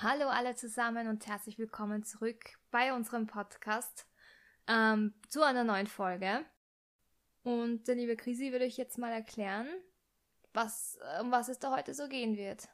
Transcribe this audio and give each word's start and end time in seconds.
Hallo 0.00 0.28
alle 0.28 0.54
zusammen 0.54 1.08
und 1.08 1.26
herzlich 1.26 1.58
willkommen 1.58 2.04
zurück 2.04 2.50
bei 2.70 2.94
unserem 2.94 3.26
Podcast 3.26 4.06
ähm, 4.68 5.12
zu 5.28 5.42
einer 5.42 5.64
neuen 5.64 5.88
Folge. 5.88 6.44
Und 7.42 7.88
der 7.88 7.96
liebe 7.96 8.14
Krisi 8.14 8.52
würde 8.52 8.66
euch 8.66 8.76
jetzt 8.76 8.96
mal 8.96 9.10
erklären, 9.10 9.66
was, 10.54 11.00
um 11.20 11.32
was 11.32 11.48
es 11.48 11.58
da 11.58 11.72
heute 11.72 11.94
so 11.94 12.06
gehen 12.06 12.36
wird. 12.36 12.68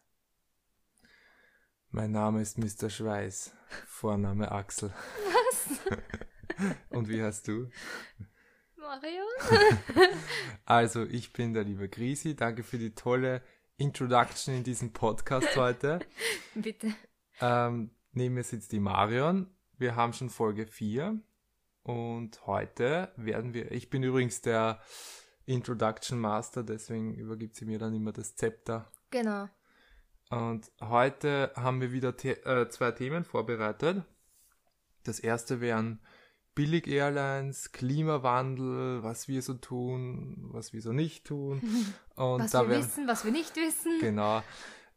Mein 1.88 2.10
Name 2.10 2.42
ist 2.42 2.59
Mr. 2.59 2.91
Schweiß, 2.91 3.56
Vorname 3.86 4.52
Axel. 4.52 4.93
Was? 5.25 5.80
Und 6.91 7.09
wie 7.09 7.22
heißt 7.22 7.48
du? 7.48 7.70
Marion? 8.77 9.25
Also, 10.66 11.05
ich 11.05 11.33
bin 11.33 11.55
der 11.55 11.64
liebe 11.64 11.88
Krisi. 11.88 12.36
Danke 12.36 12.62
für 12.62 12.77
die 12.77 12.95
tolle 12.95 13.41
Introduction 13.78 14.55
in 14.55 14.62
diesem 14.62 14.92
Podcast 14.92 15.56
heute. 15.56 16.00
Bitte. 16.55 16.95
Ähm, 17.41 17.91
neben 18.12 18.34
mir 18.34 18.45
sitzt 18.45 18.73
die 18.73 18.80
Marion. 18.80 19.48
Wir 19.77 19.97
haben 19.97 20.12
schon 20.12 20.30
Folge 20.30 20.66
4 20.66 21.20
und 21.83 22.47
heute 22.47 23.12
werden 23.16 23.55
wir, 23.55 23.73
ich 23.73 23.91
bin 23.91 24.02
übrigens 24.02 24.41
der 24.41 24.80
Introduction 25.47 26.19
Master, 26.19 26.62
deswegen 26.62 27.15
übergibt 27.15 27.56
sie 27.56 27.66
mir 27.66 27.78
dann 27.78 27.95
immer 27.95 28.12
das 28.12 28.37
Zepter. 28.37 28.91
Genau. 29.11 29.48
Und 30.30 30.70
heute 30.80 31.52
haben 31.55 31.80
wir 31.80 31.92
wieder 31.92 32.15
The 32.19 32.30
äh, 32.30 32.69
zwei 32.69 32.92
Themen 32.92 33.25
vorbereitet. 33.25 34.03
Das 35.05 35.20
erste 35.20 35.61
wären 35.61 36.01
Billig 36.55 36.87
Airlines, 36.87 37.73
Klimawandel, 37.73 39.03
was 39.03 39.28
wir 39.28 39.42
so 39.42 39.55
tun, 39.55 40.48
was 40.53 40.73
wir 40.73 40.80
so 40.80 40.92
nicht 40.92 41.27
tun. 41.27 41.61
Und 42.14 42.45
was 42.45 42.53
da 42.53 42.69
wir 42.69 42.78
wissen, 42.78 43.06
was 43.06 43.25
wir 43.25 43.33
nicht 43.33 43.56
wissen. 43.56 43.98
Genau. 44.01 44.42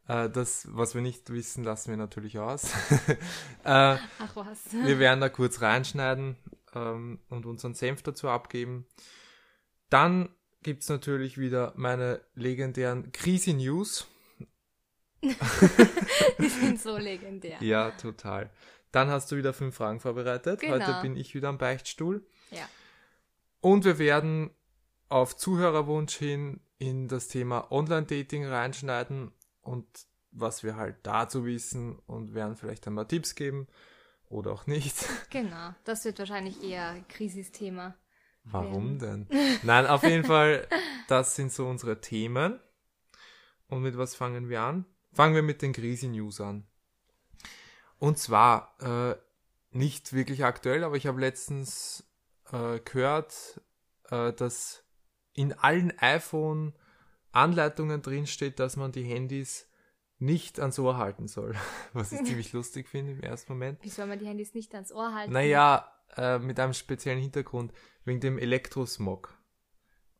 Äh, 0.08 0.30
das, 0.30 0.66
was 0.70 0.94
wir 0.94 1.02
nicht 1.02 1.30
wissen, 1.30 1.62
lassen 1.62 1.90
wir 1.90 1.96
natürlich 1.96 2.38
aus. 2.38 2.64
äh, 3.08 3.16
Ach 3.64 4.00
was. 4.34 4.72
wir 4.72 4.98
werden 4.98 5.20
da 5.20 5.28
kurz 5.28 5.60
reinschneiden 5.60 6.36
ähm, 6.74 7.20
und 7.28 7.46
unseren 7.46 7.74
Senf 7.74 8.02
dazu 8.02 8.28
abgeben. 8.28 8.86
Dann 9.90 10.30
gibt 10.62 10.82
es 10.82 10.88
natürlich 10.88 11.38
wieder 11.38 11.74
meine 11.76 12.22
legendären 12.34 13.12
Krisi-News. 13.12 14.08
Die 15.22 16.48
sind 16.48 16.80
so 16.80 16.96
legendär. 16.96 17.58
Ja, 17.60 17.90
total. 17.92 18.50
Dann 18.92 19.08
hast 19.08 19.30
du 19.30 19.36
wieder 19.36 19.52
fünf 19.52 19.76
Fragen 19.76 20.00
vorbereitet. 20.00 20.60
Genau. 20.60 20.74
Heute 20.74 21.02
bin 21.02 21.16
ich 21.16 21.34
wieder 21.34 21.48
am 21.48 21.58
Beichtstuhl. 21.58 22.24
Ja. 22.50 22.66
Und 23.60 23.84
wir 23.84 23.98
werden 23.98 24.50
auf 25.08 25.36
Zuhörerwunsch 25.36 26.16
hin 26.16 26.60
in 26.78 27.08
das 27.08 27.28
Thema 27.28 27.70
Online-Dating 27.72 28.46
reinschneiden 28.46 29.32
und 29.68 29.86
was 30.30 30.62
wir 30.62 30.76
halt 30.76 30.96
dazu 31.02 31.44
wissen 31.44 31.98
und 32.06 32.34
werden 32.34 32.56
vielleicht 32.56 32.86
ein 32.86 32.94
paar 32.94 33.08
Tipps 33.08 33.34
geben 33.34 33.66
oder 34.28 34.52
auch 34.52 34.66
nicht. 34.66 34.96
Genau. 35.30 35.74
Das 35.84 36.04
wird 36.04 36.18
wahrscheinlich 36.18 36.62
eher 36.62 37.00
Krisis-Thema. 37.08 37.94
Warum 38.44 38.98
denn? 38.98 39.28
Nein, 39.62 39.86
auf 39.86 40.02
jeden 40.04 40.24
Fall, 40.24 40.66
das 41.06 41.36
sind 41.36 41.52
so 41.52 41.68
unsere 41.68 42.00
Themen. 42.00 42.58
Und 43.66 43.82
mit 43.82 43.98
was 43.98 44.14
fangen 44.14 44.48
wir 44.48 44.62
an? 44.62 44.86
Fangen 45.12 45.34
wir 45.34 45.42
mit 45.42 45.60
den 45.60 45.74
Krisi-News 45.74 46.40
an. 46.40 46.66
Und 47.98 48.18
zwar, 48.18 48.74
äh, 48.80 49.16
nicht 49.70 50.14
wirklich 50.14 50.44
aktuell, 50.44 50.82
aber 50.84 50.96
ich 50.96 51.06
habe 51.06 51.20
letztens 51.20 52.08
äh, 52.50 52.80
gehört, 52.80 53.60
äh, 54.10 54.32
dass 54.32 54.82
in 55.34 55.52
allen 55.52 55.92
iPhone 55.98 56.74
Anleitungen 57.32 58.02
drinsteht, 58.02 58.58
dass 58.58 58.76
man 58.76 58.92
die 58.92 59.04
Handys 59.04 59.68
nicht 60.18 60.58
ans 60.60 60.78
Ohr 60.78 60.96
halten 60.96 61.28
soll. 61.28 61.54
Was 61.92 62.12
ich 62.12 62.24
ziemlich 62.24 62.52
lustig 62.52 62.88
finde 62.88 63.12
im 63.12 63.20
ersten 63.20 63.52
Moment. 63.52 63.78
Wie 63.82 63.88
soll 63.88 64.06
man 64.06 64.18
die 64.18 64.26
Handys 64.26 64.54
nicht 64.54 64.74
ans 64.74 64.92
Ohr 64.92 65.14
halten? 65.14 65.32
Naja, 65.32 65.90
äh, 66.16 66.38
mit 66.38 66.58
einem 66.58 66.72
speziellen 66.72 67.20
Hintergrund, 67.20 67.72
wegen 68.04 68.20
dem 68.20 68.38
Elektrosmog. 68.38 69.36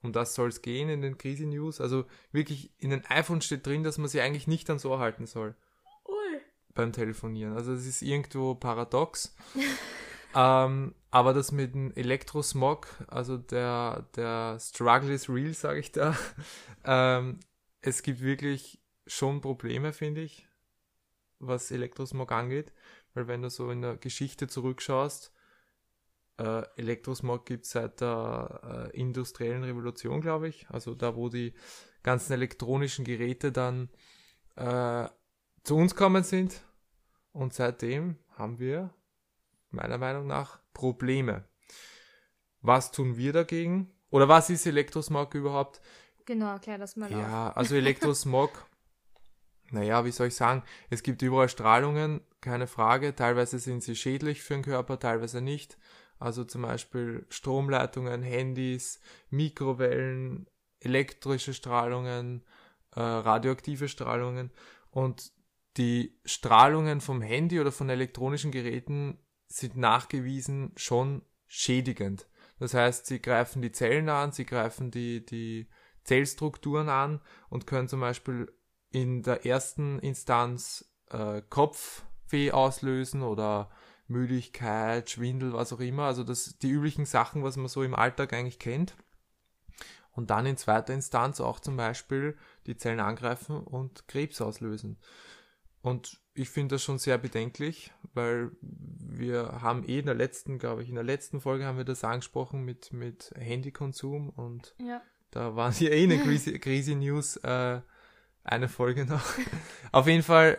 Um 0.02 0.12
das 0.12 0.34
soll 0.34 0.48
es 0.48 0.62
gehen 0.62 0.88
in 0.88 1.02
den 1.02 1.18
Krisi-News. 1.18 1.80
Also 1.80 2.04
wirklich 2.30 2.72
in 2.78 2.90
den 2.90 3.04
iPhone 3.06 3.40
steht 3.40 3.66
drin, 3.66 3.82
dass 3.82 3.98
man 3.98 4.08
sie 4.08 4.20
eigentlich 4.20 4.46
nicht 4.46 4.68
ans 4.70 4.84
Ohr 4.84 5.00
halten 5.00 5.26
soll 5.26 5.56
Ui. 6.06 6.40
beim 6.74 6.92
Telefonieren. 6.92 7.54
Also 7.54 7.72
es 7.72 7.84
ist 7.84 8.02
irgendwo 8.02 8.54
paradox. 8.54 9.34
ähm, 10.36 10.94
aber 11.10 11.32
das 11.32 11.52
mit 11.52 11.74
dem 11.74 11.92
Elektrosmog, 11.92 12.86
also 13.08 13.38
der, 13.38 14.06
der 14.14 14.58
Struggle 14.60 15.12
is 15.12 15.28
real, 15.28 15.54
sage 15.54 15.80
ich 15.80 15.92
da. 15.92 16.16
ähm, 16.84 17.40
es 17.80 18.02
gibt 18.02 18.20
wirklich 18.20 18.80
schon 19.06 19.40
Probleme, 19.40 19.92
finde 19.92 20.20
ich, 20.20 20.46
was 21.38 21.70
Elektrosmog 21.70 22.30
angeht. 22.32 22.72
Weil 23.14 23.26
wenn 23.26 23.42
du 23.42 23.48
so 23.48 23.70
in 23.70 23.82
der 23.82 23.96
Geschichte 23.96 24.48
zurückschaust, 24.48 25.32
äh, 26.38 26.62
Elektrosmog 26.76 27.46
gibt 27.46 27.64
es 27.64 27.70
seit 27.72 28.00
der 28.00 28.90
äh, 28.94 28.96
industriellen 28.98 29.64
Revolution, 29.64 30.20
glaube 30.20 30.48
ich. 30.48 30.68
Also 30.68 30.94
da, 30.94 31.16
wo 31.16 31.28
die 31.28 31.54
ganzen 32.02 32.34
elektronischen 32.34 33.04
Geräte 33.04 33.50
dann 33.50 33.88
äh, 34.56 35.08
zu 35.64 35.76
uns 35.76 35.94
kommen 35.94 36.22
sind. 36.22 36.62
Und 37.32 37.54
seitdem 37.54 38.16
haben 38.36 38.58
wir 38.58 38.94
meiner 39.70 39.98
Meinung 39.98 40.26
nach 40.26 40.60
Probleme. 40.72 41.44
Was 42.60 42.90
tun 42.90 43.16
wir 43.16 43.32
dagegen? 43.32 43.92
Oder 44.10 44.28
was 44.28 44.50
ist 44.50 44.66
Elektrosmog 44.66 45.34
überhaupt? 45.34 45.80
Genau, 46.24 46.52
erklär 46.52 46.78
das 46.78 46.96
mal 46.96 47.06
auf. 47.06 47.12
Ja, 47.12 47.52
also 47.52 47.74
Elektrosmog, 47.74 48.66
naja, 49.70 50.04
wie 50.04 50.10
soll 50.10 50.28
ich 50.28 50.34
sagen, 50.34 50.62
es 50.90 51.02
gibt 51.02 51.22
überall 51.22 51.48
Strahlungen, 51.48 52.20
keine 52.40 52.66
Frage. 52.66 53.14
Teilweise 53.14 53.58
sind 53.58 53.82
sie 53.82 53.96
schädlich 53.96 54.42
für 54.42 54.54
den 54.54 54.62
Körper, 54.62 54.98
teilweise 54.98 55.40
nicht. 55.40 55.78
Also 56.18 56.44
zum 56.44 56.62
Beispiel 56.62 57.26
Stromleitungen, 57.28 58.22
Handys, 58.22 59.00
Mikrowellen, 59.30 60.48
elektrische 60.80 61.54
Strahlungen, 61.54 62.44
äh, 62.94 63.00
radioaktive 63.00 63.88
Strahlungen. 63.88 64.50
Und 64.90 65.32
die 65.76 66.18
Strahlungen 66.24 67.00
vom 67.00 67.22
Handy 67.22 67.60
oder 67.60 67.72
von 67.72 67.88
elektronischen 67.88 68.50
Geräten 68.50 69.18
sind 69.48 69.76
nachgewiesen 69.76 70.72
schon 70.76 71.22
schädigend. 71.46 72.26
Das 72.58 72.74
heißt, 72.74 73.06
sie 73.06 73.20
greifen 73.20 73.62
die 73.62 73.72
Zellen 73.72 74.08
an, 74.08 74.32
sie 74.32 74.44
greifen 74.44 74.90
die, 74.90 75.24
die 75.24 75.68
Zellstrukturen 76.04 76.88
an 76.88 77.20
und 77.48 77.66
können 77.66 77.88
zum 77.88 78.00
Beispiel 78.00 78.52
in 78.90 79.22
der 79.22 79.46
ersten 79.46 79.98
Instanz 80.00 80.92
äh, 81.10 81.42
Kopfweh 81.48 82.52
auslösen 82.52 83.22
oder 83.22 83.70
Müdigkeit, 84.06 85.10
Schwindel, 85.10 85.52
was 85.52 85.72
auch 85.72 85.80
immer. 85.80 86.04
Also 86.04 86.24
das 86.24 86.58
die 86.58 86.70
üblichen 86.70 87.04
Sachen, 87.04 87.44
was 87.44 87.56
man 87.56 87.68
so 87.68 87.82
im 87.82 87.94
Alltag 87.94 88.32
eigentlich 88.32 88.58
kennt. 88.58 88.96
Und 90.12 90.30
dann 90.30 90.46
in 90.46 90.56
zweiter 90.56 90.94
Instanz 90.94 91.40
auch 91.40 91.60
zum 91.60 91.76
Beispiel 91.76 92.36
die 92.66 92.76
Zellen 92.76 93.00
angreifen 93.00 93.60
und 93.60 94.08
Krebs 94.08 94.40
auslösen. 94.40 94.98
Und 95.82 96.20
ich 96.34 96.50
finde 96.50 96.74
das 96.74 96.82
schon 96.82 96.98
sehr 96.98 97.18
bedenklich, 97.18 97.92
weil 98.14 98.50
wir 98.60 99.60
haben 99.62 99.84
eh 99.88 100.00
in 100.00 100.06
der 100.06 100.14
letzten, 100.14 100.58
glaube 100.58 100.82
ich, 100.82 100.88
in 100.88 100.94
der 100.96 101.04
letzten 101.04 101.40
Folge 101.40 101.64
haben 101.64 101.78
wir 101.78 101.84
das 101.84 102.04
angesprochen 102.04 102.64
mit, 102.64 102.92
mit 102.92 103.32
Handykonsum 103.36 104.30
und 104.30 104.74
Ja. 104.80 105.00
da 105.30 105.56
waren 105.56 105.72
ja 105.78 105.90
eh 105.90 106.04
eine 106.04 106.18
Crazy, 106.18 106.58
Crazy 106.58 106.94
News, 106.94 107.36
äh, 107.38 107.80
eine 108.44 108.68
Folge 108.68 109.04
noch. 109.04 109.24
Auf 109.92 110.06
jeden 110.06 110.22
Fall, 110.22 110.58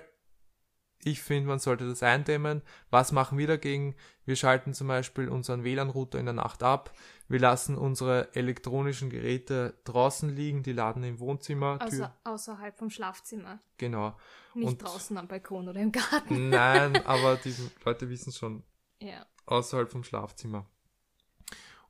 ich 1.04 1.22
finde, 1.22 1.48
man 1.48 1.60
sollte 1.60 1.88
das 1.88 2.04
eindämmen. 2.04 2.62
Was 2.90 3.12
machen 3.12 3.38
wir 3.38 3.48
dagegen? 3.48 3.96
Wir 4.26 4.36
schalten 4.36 4.74
zum 4.74 4.88
Beispiel 4.88 5.30
unseren 5.30 5.64
WLAN-Router 5.64 6.20
in 6.20 6.26
der 6.26 6.34
Nacht 6.34 6.62
ab. 6.62 6.92
Wir 7.30 7.40
lassen 7.40 7.78
unsere 7.78 8.36
elektronischen 8.36 9.10
Geräte 9.10 9.80
draußen 9.86 10.30
liegen, 10.36 10.64
die 10.64 10.74
laden 10.74 11.04
im 11.04 11.20
Wohnzimmer. 11.20 11.78
Tür, 11.80 11.88
Außer, 11.88 12.18
außerhalb 12.24 12.78
vom 12.78 12.90
Schlafzimmer. 12.90 13.60
genau. 13.78 14.18
Nicht 14.56 14.68
Und- 14.68 14.82
draußen 14.84 15.16
am 15.18 15.28
Balkon 15.28 15.70
oder 15.70 15.80
im 15.80 15.92
Garten. 15.92 16.50
Nein, 16.50 16.96
aber 17.06 17.38
die 17.38 17.54
Leute 17.86 18.10
wissen 18.10 18.34
schon, 18.34 18.64
Ja. 19.00 19.26
außerhalb 19.46 19.92
vom 19.92 20.04
Schlafzimmer. 20.04 20.66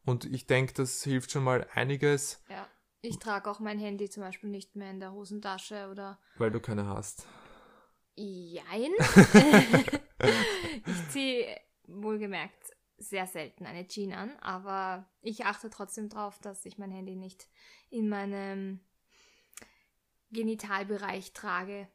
Und 0.06 0.26
ich 0.26 0.46
denke, 0.46 0.74
das 0.74 1.04
hilft 1.04 1.32
schon 1.32 1.44
mal 1.44 1.66
einiges, 1.74 2.44
Ja. 2.50 2.68
Ich 3.02 3.18
trage 3.18 3.50
auch 3.50 3.62
mein 3.62 3.80
Handy 3.80 4.10
zum 4.10 4.24
Beispiel 4.24 4.50
nicht 4.50 4.76
mehr 4.76 4.92
in 4.92 5.00
der 5.00 5.14
Hosentasche 5.14 5.88
oder 5.90 6.20
weil 6.38 6.52
du 6.52 6.60
keine 6.60 6.86
hast. 6.86 7.26
Jein. 8.18 8.92
ich 10.86 11.10
ziehe 11.12 11.58
wohlgemerkt 11.88 12.74
sehr 13.00 13.28
selten 13.28 13.66
eine 13.66 13.88
Jean 13.88 14.14
an, 14.14 14.38
aber 14.40 15.06
ich 15.22 15.46
achte 15.46 15.70
trotzdem 15.70 16.10
darauf, 16.10 16.40
dass 16.40 16.66
ich 16.66 16.78
mein 16.78 16.92
Handy 16.92 17.16
nicht 17.16 17.48
in 17.90 18.10
meinem 18.10 18.80
Genitalbereich 20.32 21.34
trage 21.34 21.88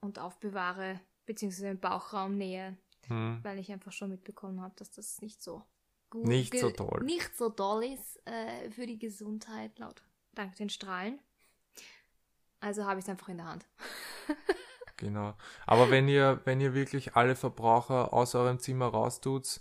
und 0.00 0.18
aufbewahre, 0.18 1.00
beziehungsweise 1.26 1.68
im 1.68 1.80
Bauchraum 1.80 2.36
nähe, 2.36 2.76
Hm. 3.08 3.38
weil 3.42 3.58
ich 3.60 3.70
einfach 3.70 3.92
schon 3.92 4.10
mitbekommen 4.10 4.60
habe, 4.60 4.74
dass 4.76 4.90
das 4.90 5.20
nicht 5.20 5.40
so 5.40 5.62
gut 6.10 6.26
Nicht 6.26 6.58
so 6.58 6.70
toll. 6.70 7.04
nicht 7.04 7.36
so 7.36 7.50
toll 7.50 7.84
ist 7.84 8.26
äh, 8.26 8.68
für 8.70 8.86
die 8.86 8.98
Gesundheit, 8.98 9.78
laut 9.78 10.02
dank 10.32 10.56
den 10.56 10.70
Strahlen. 10.70 11.20
Also 12.58 12.84
habe 12.84 12.98
ich 12.98 13.04
es 13.04 13.08
einfach 13.08 13.28
in 13.28 13.36
der 13.38 13.46
Hand. 13.46 13.66
Genau. 14.98 15.34
Aber 15.66 15.90
wenn 15.90 16.08
ihr, 16.08 16.40
wenn 16.46 16.58
ihr 16.58 16.72
wirklich 16.72 17.16
alle 17.16 17.36
Verbraucher 17.36 18.14
aus 18.14 18.34
eurem 18.34 18.58
Zimmer 18.58 18.86
raustut, 18.86 19.60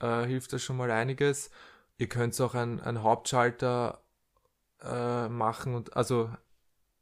äh, 0.00 0.24
hilft 0.24 0.52
das 0.52 0.62
schon 0.62 0.76
mal 0.76 0.90
einiges. 0.90 1.50
Ihr 1.98 2.08
könnt 2.08 2.38
auch 2.40 2.54
einen, 2.54 2.80
einen 2.80 3.02
Hauptschalter 3.02 4.02
äh, 4.82 5.28
machen 5.28 5.74
und 5.74 5.96
also 5.96 6.30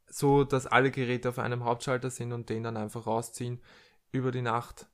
so, 0.07 0.43
dass 0.43 0.67
alle 0.67 0.91
Geräte 0.91 1.29
auf 1.29 1.39
einem 1.39 1.63
Hauptschalter 1.63 2.09
sind 2.09 2.33
und 2.33 2.49
den 2.49 2.63
dann 2.63 2.77
einfach 2.77 3.05
rausziehen 3.05 3.61
über 4.11 4.31
die 4.31 4.41
Nacht, 4.41 4.87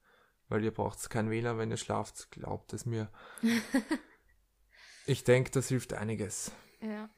weil 0.49 0.63
ihr 0.63 0.73
braucht 0.73 1.09
kein 1.09 1.29
WLAN, 1.29 1.57
wenn 1.57 1.71
ihr 1.71 1.77
schlaft, 1.77 2.31
glaubt 2.31 2.73
es 2.73 2.85
mir. 2.85 3.09
ich 5.05 5.23
denke, 5.23 5.51
das 5.51 5.69
hilft 5.69 5.93
einiges. 5.93 6.51
Ja. 6.81 7.09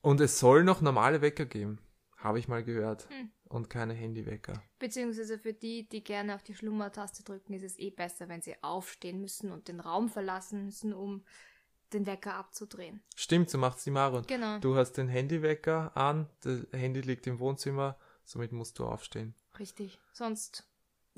Und 0.00 0.20
es 0.20 0.38
soll 0.38 0.64
noch 0.64 0.80
normale 0.80 1.20
Wecker 1.20 1.44
geben, 1.44 1.78
habe 2.16 2.38
ich 2.38 2.48
mal 2.48 2.64
gehört. 2.64 3.08
Hm. 3.10 3.30
Und 3.52 3.68
keine 3.68 3.92
Handywecker. 3.92 4.62
Beziehungsweise 4.78 5.38
für 5.38 5.52
die, 5.52 5.86
die 5.86 6.02
gerne 6.02 6.34
auf 6.34 6.42
die 6.42 6.54
Schlummertaste 6.54 7.22
drücken, 7.22 7.52
ist 7.52 7.62
es 7.62 7.78
eh 7.78 7.90
besser, 7.90 8.28
wenn 8.30 8.40
sie 8.40 8.56
aufstehen 8.62 9.20
müssen 9.20 9.52
und 9.52 9.68
den 9.68 9.78
Raum 9.78 10.08
verlassen 10.08 10.64
müssen, 10.64 10.94
um 10.94 11.22
den 11.92 12.06
Wecker 12.06 12.32
abzudrehen. 12.34 13.02
Stimmt, 13.14 13.50
so 13.50 13.58
macht's 13.58 13.84
die 13.84 13.90
Maron. 13.90 14.24
Genau. 14.26 14.58
Du 14.60 14.74
hast 14.76 14.94
den 14.94 15.08
Handywecker 15.08 15.94
an, 15.94 16.30
das 16.40 16.66
Handy 16.72 17.02
liegt 17.02 17.26
im 17.26 17.38
Wohnzimmer, 17.40 17.98
somit 18.24 18.52
musst 18.52 18.78
du 18.78 18.86
aufstehen. 18.86 19.34
Richtig. 19.58 20.00
Sonst 20.14 20.66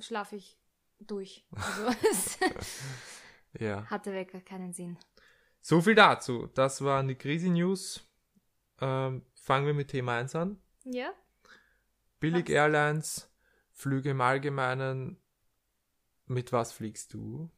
schlafe 0.00 0.34
ich 0.34 0.58
durch. 0.98 1.46
Also 1.52 2.56
Ja. 3.60 3.86
hat 3.86 4.06
der 4.06 4.14
Wecker 4.14 4.40
keinen 4.40 4.72
Sinn. 4.72 4.98
So 5.60 5.80
viel 5.80 5.94
dazu. 5.94 6.48
Das 6.54 6.82
waren 6.82 7.06
die 7.06 7.14
Krisi 7.14 7.48
News. 7.50 8.04
Ähm, 8.80 9.22
fangen 9.34 9.66
wir 9.66 9.74
mit 9.74 9.88
Thema 9.92 10.18
1 10.18 10.34
an. 10.34 10.60
Ja? 10.82 11.12
Billig 12.24 12.48
Was? 12.48 12.54
Airlines, 12.54 13.30
Flüge 13.72 14.10
im 14.10 14.20
Allgemeinen. 14.20 15.18
Mit 16.26 16.52
was 16.52 16.72
fliegst 16.72 17.12
du? 17.12 17.50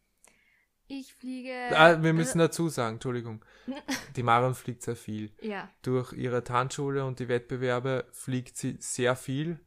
Ich 0.89 1.15
fliege. 1.15 1.55
ah, 1.73 2.03
wir 2.03 2.13
müssen 2.13 2.39
dazu 2.39 2.69
sagen, 2.69 2.95
Entschuldigung. 2.97 3.45
Die 4.17 4.23
Maron 4.23 4.55
fliegt 4.55 4.83
sehr 4.83 4.97
viel. 4.97 5.33
Ja, 5.41 5.69
Durch 5.83 6.13
ihre 6.13 6.43
Tanzschule 6.43 7.05
und 7.05 7.19
die 7.19 7.29
Wettbewerbe 7.29 8.07
fliegt 8.13 8.57
sie 8.57 8.77
sehr 8.81 9.15
viel 9.17 9.61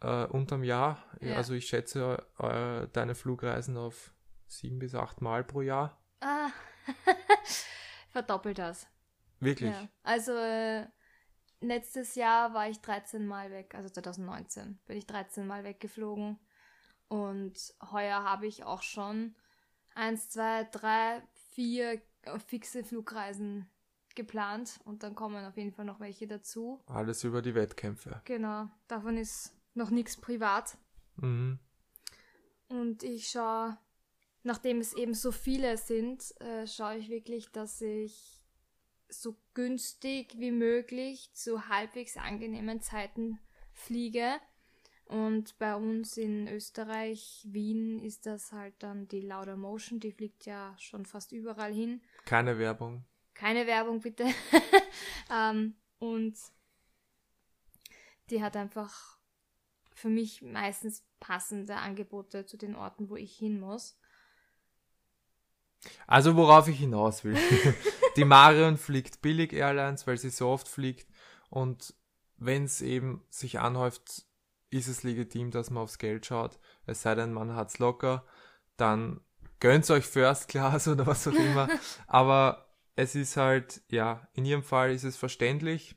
äh, 0.00 0.24
unterm 0.24 0.62
Jahr. 0.64 1.04
Ja. 1.20 1.36
Also 1.36 1.54
ich 1.54 1.66
schätze 1.66 2.24
äh, 2.38 2.88
deine 2.92 3.14
Flugreisen 3.14 3.76
auf 3.76 4.12
sieben 4.46 4.78
bis 4.78 4.94
acht 4.94 5.20
Mal 5.20 5.44
pro 5.44 5.62
Jahr. 5.62 6.00
Ah, 6.20 6.50
verdoppelt 8.10 8.58
das. 8.58 8.86
Wirklich. 9.40 9.72
Ja. 9.72 9.88
Also 10.04 10.32
äh, 10.32 10.86
letztes 11.62 12.14
Jahr 12.14 12.52
war 12.54 12.68
ich 12.68 12.80
13 12.80 13.26
Mal 13.26 13.50
weg, 13.50 13.74
also 13.74 13.88
2019 13.88 14.78
bin 14.86 14.96
ich 14.96 15.06
13 15.06 15.46
Mal 15.46 15.64
weggeflogen. 15.64 16.38
Und 17.08 17.74
heuer 17.90 18.22
habe 18.22 18.46
ich 18.46 18.64
auch 18.64 18.82
schon 18.82 19.34
eins, 19.94 20.30
zwei, 20.30 20.64
drei, 20.64 21.22
vier 21.50 22.00
äh, 22.22 22.38
fixe 22.38 22.84
Flugreisen 22.84 23.68
geplant. 24.14 24.80
Und 24.84 25.02
dann 25.02 25.14
kommen 25.14 25.44
auf 25.44 25.56
jeden 25.56 25.72
Fall 25.72 25.84
noch 25.84 26.00
welche 26.00 26.26
dazu. 26.26 26.82
Alles 26.86 27.24
über 27.24 27.42
die 27.42 27.54
Wettkämpfe. 27.54 28.22
Genau, 28.24 28.68
davon 28.88 29.16
ist 29.16 29.54
noch 29.74 29.90
nichts 29.90 30.16
privat. 30.16 30.76
Mhm. 31.16 31.58
Und 32.68 33.02
ich 33.02 33.28
schaue, 33.28 33.76
nachdem 34.42 34.80
es 34.80 34.94
eben 34.94 35.14
so 35.14 35.32
viele 35.32 35.76
sind, 35.76 36.34
äh, 36.40 36.66
schaue 36.66 36.96
ich 36.96 37.10
wirklich, 37.10 37.50
dass 37.52 37.80
ich 37.82 38.42
so 39.08 39.36
günstig 39.54 40.34
wie 40.38 40.50
möglich 40.50 41.30
zu 41.34 41.68
halbwegs 41.68 42.16
angenehmen 42.16 42.80
Zeiten 42.80 43.38
fliege. 43.72 44.40
Und 45.06 45.58
bei 45.58 45.74
uns 45.76 46.16
in 46.16 46.48
Österreich, 46.48 47.46
Wien, 47.46 47.98
ist 48.02 48.24
das 48.24 48.52
halt 48.52 48.74
dann 48.78 49.08
die 49.08 49.20
Lauder 49.20 49.56
Motion, 49.56 50.00
die 50.00 50.12
fliegt 50.12 50.46
ja 50.46 50.74
schon 50.78 51.04
fast 51.04 51.32
überall 51.32 51.72
hin. 51.72 52.00
Keine 52.24 52.58
Werbung. 52.58 53.04
Keine 53.34 53.66
Werbung 53.66 54.00
bitte. 54.00 54.24
ähm, 55.30 55.74
und 55.98 56.38
die 58.30 58.42
hat 58.42 58.56
einfach 58.56 59.18
für 59.94 60.08
mich 60.08 60.40
meistens 60.42 61.04
passende 61.20 61.76
Angebote 61.76 62.46
zu 62.46 62.56
den 62.56 62.74
Orten, 62.74 63.10
wo 63.10 63.16
ich 63.16 63.36
hin 63.36 63.60
muss. 63.60 63.98
Also 66.06 66.36
worauf 66.36 66.68
ich 66.68 66.78
hinaus 66.78 67.24
will. 67.24 67.36
die 68.16 68.24
Marion 68.24 68.76
fliegt 68.76 69.22
billig 69.22 69.52
Airlines, 69.52 70.06
weil 70.06 70.18
sie 70.18 70.30
so 70.30 70.48
oft 70.48 70.68
fliegt. 70.68 71.08
Und 71.50 71.94
wenn 72.36 72.64
es 72.64 72.80
eben 72.80 73.24
sich 73.28 73.60
anhäuft, 73.60 74.24
ist 74.70 74.88
es 74.88 75.02
legitim, 75.02 75.50
dass 75.50 75.70
man 75.70 75.82
aufs 75.82 75.98
Geld 75.98 76.26
schaut. 76.26 76.58
Es 76.86 77.02
sei 77.02 77.14
denn, 77.14 77.32
man 77.32 77.54
hat's 77.54 77.78
locker. 77.78 78.24
Dann 78.76 79.20
gönnt 79.60 79.88
euch 79.90 80.06
First 80.06 80.48
Class 80.48 80.88
oder 80.88 81.06
was 81.06 81.28
auch 81.28 81.32
immer. 81.32 81.68
Aber 82.06 82.68
es 82.96 83.14
ist 83.14 83.36
halt, 83.36 83.82
ja, 83.88 84.28
in 84.34 84.44
ihrem 84.44 84.62
Fall 84.62 84.92
ist 84.92 85.04
es 85.04 85.16
verständlich. 85.16 85.96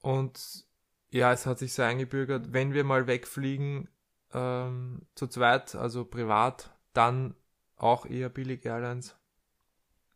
Und 0.00 0.66
ja, 1.10 1.32
es 1.32 1.46
hat 1.46 1.58
sich 1.58 1.72
so 1.72 1.82
eingebürgert, 1.82 2.52
wenn 2.52 2.74
wir 2.74 2.84
mal 2.84 3.06
wegfliegen, 3.06 3.88
ähm, 4.32 5.06
zu 5.14 5.26
zweit, 5.28 5.74
also 5.74 6.04
privat, 6.04 6.76
dann 6.92 7.34
auch 7.76 8.06
eher 8.06 8.28
billig 8.28 8.64
Airlines, 8.64 9.16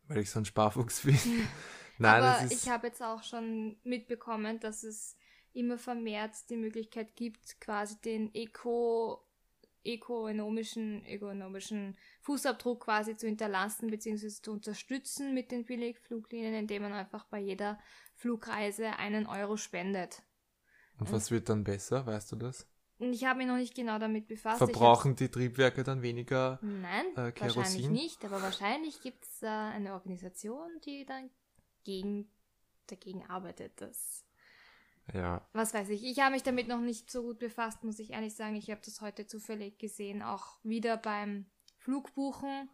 weil 0.07 0.19
ich 0.19 0.29
so 0.29 0.39
ein 0.39 0.45
Sparfuchs 0.45 1.01
bin. 1.01 1.17
Nein, 1.97 2.23
Aber 2.23 2.45
ist, 2.45 2.51
ich 2.51 2.69
habe 2.69 2.87
jetzt 2.87 3.01
auch 3.03 3.23
schon 3.23 3.77
mitbekommen, 3.83 4.59
dass 4.59 4.83
es 4.83 5.15
immer 5.53 5.77
vermehrt 5.77 6.49
die 6.49 6.57
Möglichkeit 6.57 7.15
gibt, 7.15 7.59
quasi 7.59 7.99
den 8.01 8.33
Eco, 8.33 9.23
ökonomischen, 9.85 11.05
ökonomischen 11.05 11.97
Fußabdruck 12.21 12.85
quasi 12.85 13.15
zu 13.17 13.27
hinterlassen 13.27 13.89
bzw. 13.89 14.29
zu 14.29 14.51
unterstützen 14.51 15.33
mit 15.33 15.51
den 15.51 15.65
Billigfluglinien, 15.65 16.53
indem 16.53 16.83
man 16.83 16.93
einfach 16.93 17.25
bei 17.25 17.39
jeder 17.39 17.79
Flugreise 18.15 18.97
einen 18.97 19.25
Euro 19.27 19.57
spendet. 19.57 20.23
und 20.99 21.11
was 21.11 21.31
wird 21.31 21.49
dann 21.49 21.63
besser, 21.63 22.05
weißt 22.05 22.31
du 22.31 22.35
das? 22.37 22.67
Ich 23.01 23.25
habe 23.25 23.39
mich 23.39 23.47
noch 23.47 23.57
nicht 23.57 23.73
genau 23.73 23.97
damit 23.97 24.27
befasst. 24.27 24.59
Verbrauchen 24.59 25.15
die 25.15 25.29
Triebwerke 25.29 25.83
dann 25.83 26.03
weniger? 26.03 26.59
Nein, 26.61 27.05
äh, 27.13 27.33
wahrscheinlich 27.39 27.55
Kerosin? 27.55 27.91
nicht, 27.91 28.23
aber 28.23 28.41
wahrscheinlich 28.41 29.01
gibt 29.01 29.25
es 29.25 29.41
äh, 29.41 29.47
eine 29.47 29.93
Organisation, 29.93 30.69
die 30.85 31.05
dann 31.05 31.31
gegen, 31.83 32.29
dagegen 32.85 33.25
arbeitet, 33.25 33.81
dass 33.81 34.23
Ja, 35.13 35.41
was 35.53 35.73
weiß 35.73 35.89
ich. 35.89 36.03
Ich 36.03 36.19
habe 36.19 36.33
mich 36.33 36.43
damit 36.43 36.67
noch 36.67 36.79
nicht 36.79 37.09
so 37.09 37.23
gut 37.23 37.39
befasst, 37.39 37.83
muss 37.83 37.97
ich 37.97 38.11
ehrlich 38.11 38.35
sagen. 38.35 38.55
Ich 38.55 38.69
habe 38.69 38.81
das 38.85 39.01
heute 39.01 39.25
zufällig 39.25 39.79
gesehen, 39.79 40.21
auch 40.21 40.59
wieder 40.63 40.95
beim 40.95 41.47
Flugbuchen, 41.79 42.69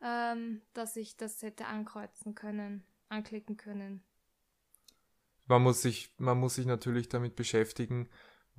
ähm, 0.00 0.62
dass 0.74 0.94
ich 0.94 1.16
das 1.16 1.42
hätte 1.42 1.66
ankreuzen 1.66 2.36
können, 2.36 2.84
anklicken 3.08 3.56
können. 3.56 4.04
man 5.46 5.62
muss 5.62 5.82
sich, 5.82 6.14
man 6.18 6.38
muss 6.38 6.54
sich 6.54 6.66
natürlich 6.66 7.08
damit 7.08 7.34
beschäftigen, 7.34 8.08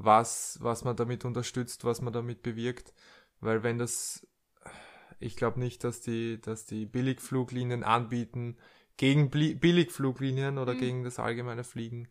was, 0.03 0.58
was 0.62 0.84
man 0.84 0.96
damit 0.96 1.25
unterstützt, 1.25 1.86
was 1.86 2.01
man 2.01 2.13
damit 2.13 2.41
bewirkt, 2.43 2.93
weil 3.39 3.63
wenn 3.63 3.77
das, 3.77 4.27
ich 5.20 5.36
glaube 5.36 5.60
nicht, 5.60 5.84
dass 5.84 6.01
die, 6.01 6.39
dass 6.41 6.65
die 6.65 6.86
Billigfluglinien 6.86 7.84
anbieten, 7.84 8.58
gegen 8.98 9.29
Bli- 9.29 9.55
Billigfluglinien 9.55 10.58
oder 10.58 10.74
Mhm. 10.74 10.79
gegen 10.79 11.03
das 11.03 11.20
allgemeine 11.20 11.63
Fliegen 11.63 12.08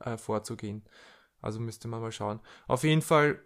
äh, 0.00 0.16
vorzugehen. 0.16 0.84
Also 1.42 1.60
müsste 1.60 1.88
man 1.88 2.00
mal 2.00 2.12
schauen. 2.12 2.40
Auf 2.66 2.84
jeden 2.84 3.02
Fall, 3.02 3.42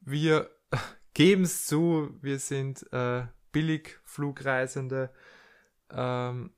wir 0.00 0.50
geben 1.14 1.42
es 1.44 1.66
zu, 1.66 2.16
wir 2.22 2.38
sind 2.38 2.90
äh, 2.92 3.26
Billigflugreisende. 3.52 5.12
Ähm, 5.90 6.52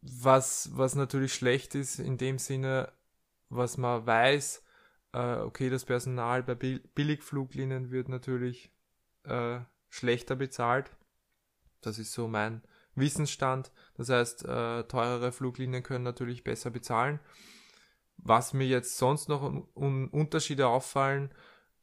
was, 0.00 0.70
was 0.76 0.94
natürlich 0.94 1.34
schlecht 1.34 1.74
ist 1.74 1.98
in 1.98 2.18
dem 2.18 2.38
Sinne, 2.38 2.92
was 3.48 3.76
man 3.76 4.06
weiß, 4.06 4.62
äh, 5.12 5.36
okay, 5.36 5.70
das 5.70 5.84
Personal 5.84 6.42
bei 6.42 6.54
Bil 6.54 6.80
Billigfluglinien 6.94 7.90
wird 7.90 8.08
natürlich 8.08 8.70
äh, 9.24 9.60
schlechter 9.88 10.36
bezahlt. 10.36 10.90
Das 11.80 11.98
ist 11.98 12.12
so 12.12 12.28
mein 12.28 12.62
Wissensstand. 12.94 13.72
Das 13.96 14.08
heißt, 14.08 14.44
äh, 14.44 14.84
teurere 14.84 15.32
Fluglinien 15.32 15.82
können 15.82 16.04
natürlich 16.04 16.44
besser 16.44 16.70
bezahlen. 16.70 17.20
Was 18.16 18.52
mir 18.52 18.66
jetzt 18.66 18.98
sonst 18.98 19.28
noch 19.28 19.42
un 19.74 20.08
Unterschiede 20.08 20.66
auffallen, 20.66 21.32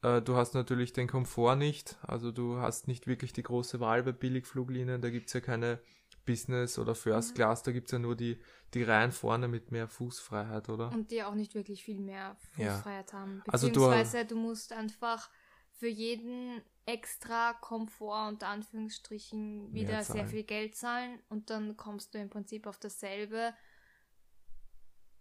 äh, 0.02 0.22
du 0.22 0.36
hast 0.36 0.54
natürlich 0.54 0.94
den 0.94 1.08
Komfort 1.08 1.56
nicht. 1.56 1.98
Also 2.02 2.32
du 2.32 2.58
hast 2.58 2.88
nicht 2.88 3.08
wirklich 3.08 3.34
die 3.34 3.44
große 3.44 3.80
Wahl 3.80 4.04
bei 4.04 4.12
Billigfluglinien. 4.12 5.02
Da 5.02 5.10
gibt's 5.10 5.34
ja 5.34 5.40
keine 5.42 5.80
Business 6.26 6.78
oder 6.80 6.96
First 6.96 7.32
Mhm. 7.32 7.36
Class, 7.36 7.64
da 7.64 7.72
gibt's 7.72 7.92
ja 7.92 8.00
nur 8.00 8.16
die, 8.16 8.40
die 8.74 8.84
Reihen 8.84 9.12
vorne 9.12 9.48
mit 9.48 9.72
mehr 9.72 9.88
Fußfreiheit, 9.88 10.70
oder? 10.70 10.92
Und 10.92 11.12
die 11.12 11.24
auch 11.24 11.36
nicht 11.36 11.54
wirklich 11.56 11.84
viel 11.84 12.00
mehr 12.00 12.36
Ja. 12.58 12.72
Fußfreiheit 12.76 13.14
haben. 13.14 13.44
Also 13.48 13.68
du- 13.68 13.74
Beziehungsweise 13.74 14.26
du, 14.26 14.36
musst 14.36 14.74
einfach 14.74 15.30
für 15.72 15.88
jeden 15.88 16.62
extra 16.86 17.54
Komfort 17.54 18.28
unter 18.30 18.48
Anführungsstrichen 18.48 19.74
wieder 19.74 20.04
sehr 20.04 20.26
viel 20.28 20.44
Geld 20.44 20.76
zahlen 20.76 21.20
und 21.30 21.50
dann 21.50 21.76
kommst 21.78 22.14
du 22.14 22.18
im 22.20 22.30
Prinzip 22.30 22.68
auf 22.68 22.78
dasselbe 22.80 23.54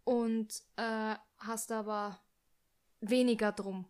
und 0.05 0.63
äh, 0.77 1.15
hast 1.39 1.73
aber 1.73 2.21
weniger 3.01 3.53
drum. 3.53 3.87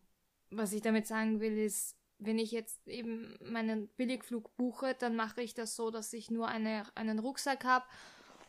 was 0.51 0.73
ich 0.73 0.83
damit 0.83 1.07
sagen 1.09 1.41
will, 1.41 1.59
ist, 1.59 1.97
wenn 2.19 2.39
ich 2.39 2.53
jetzt 2.53 2.87
eben 2.87 3.37
meinen 3.41 3.89
Billigflug 3.89 4.57
buche, 4.57 4.95
dann 4.99 5.17
mache 5.17 5.43
ich 5.43 5.55
das 5.55 5.77
so, 5.77 5.91
dass 5.91 6.13
ich 6.13 6.31
nur 6.31 6.49
eine, 6.49 6.85
einen 6.95 7.19
Rucksack 7.19 7.65
habe 7.65 7.87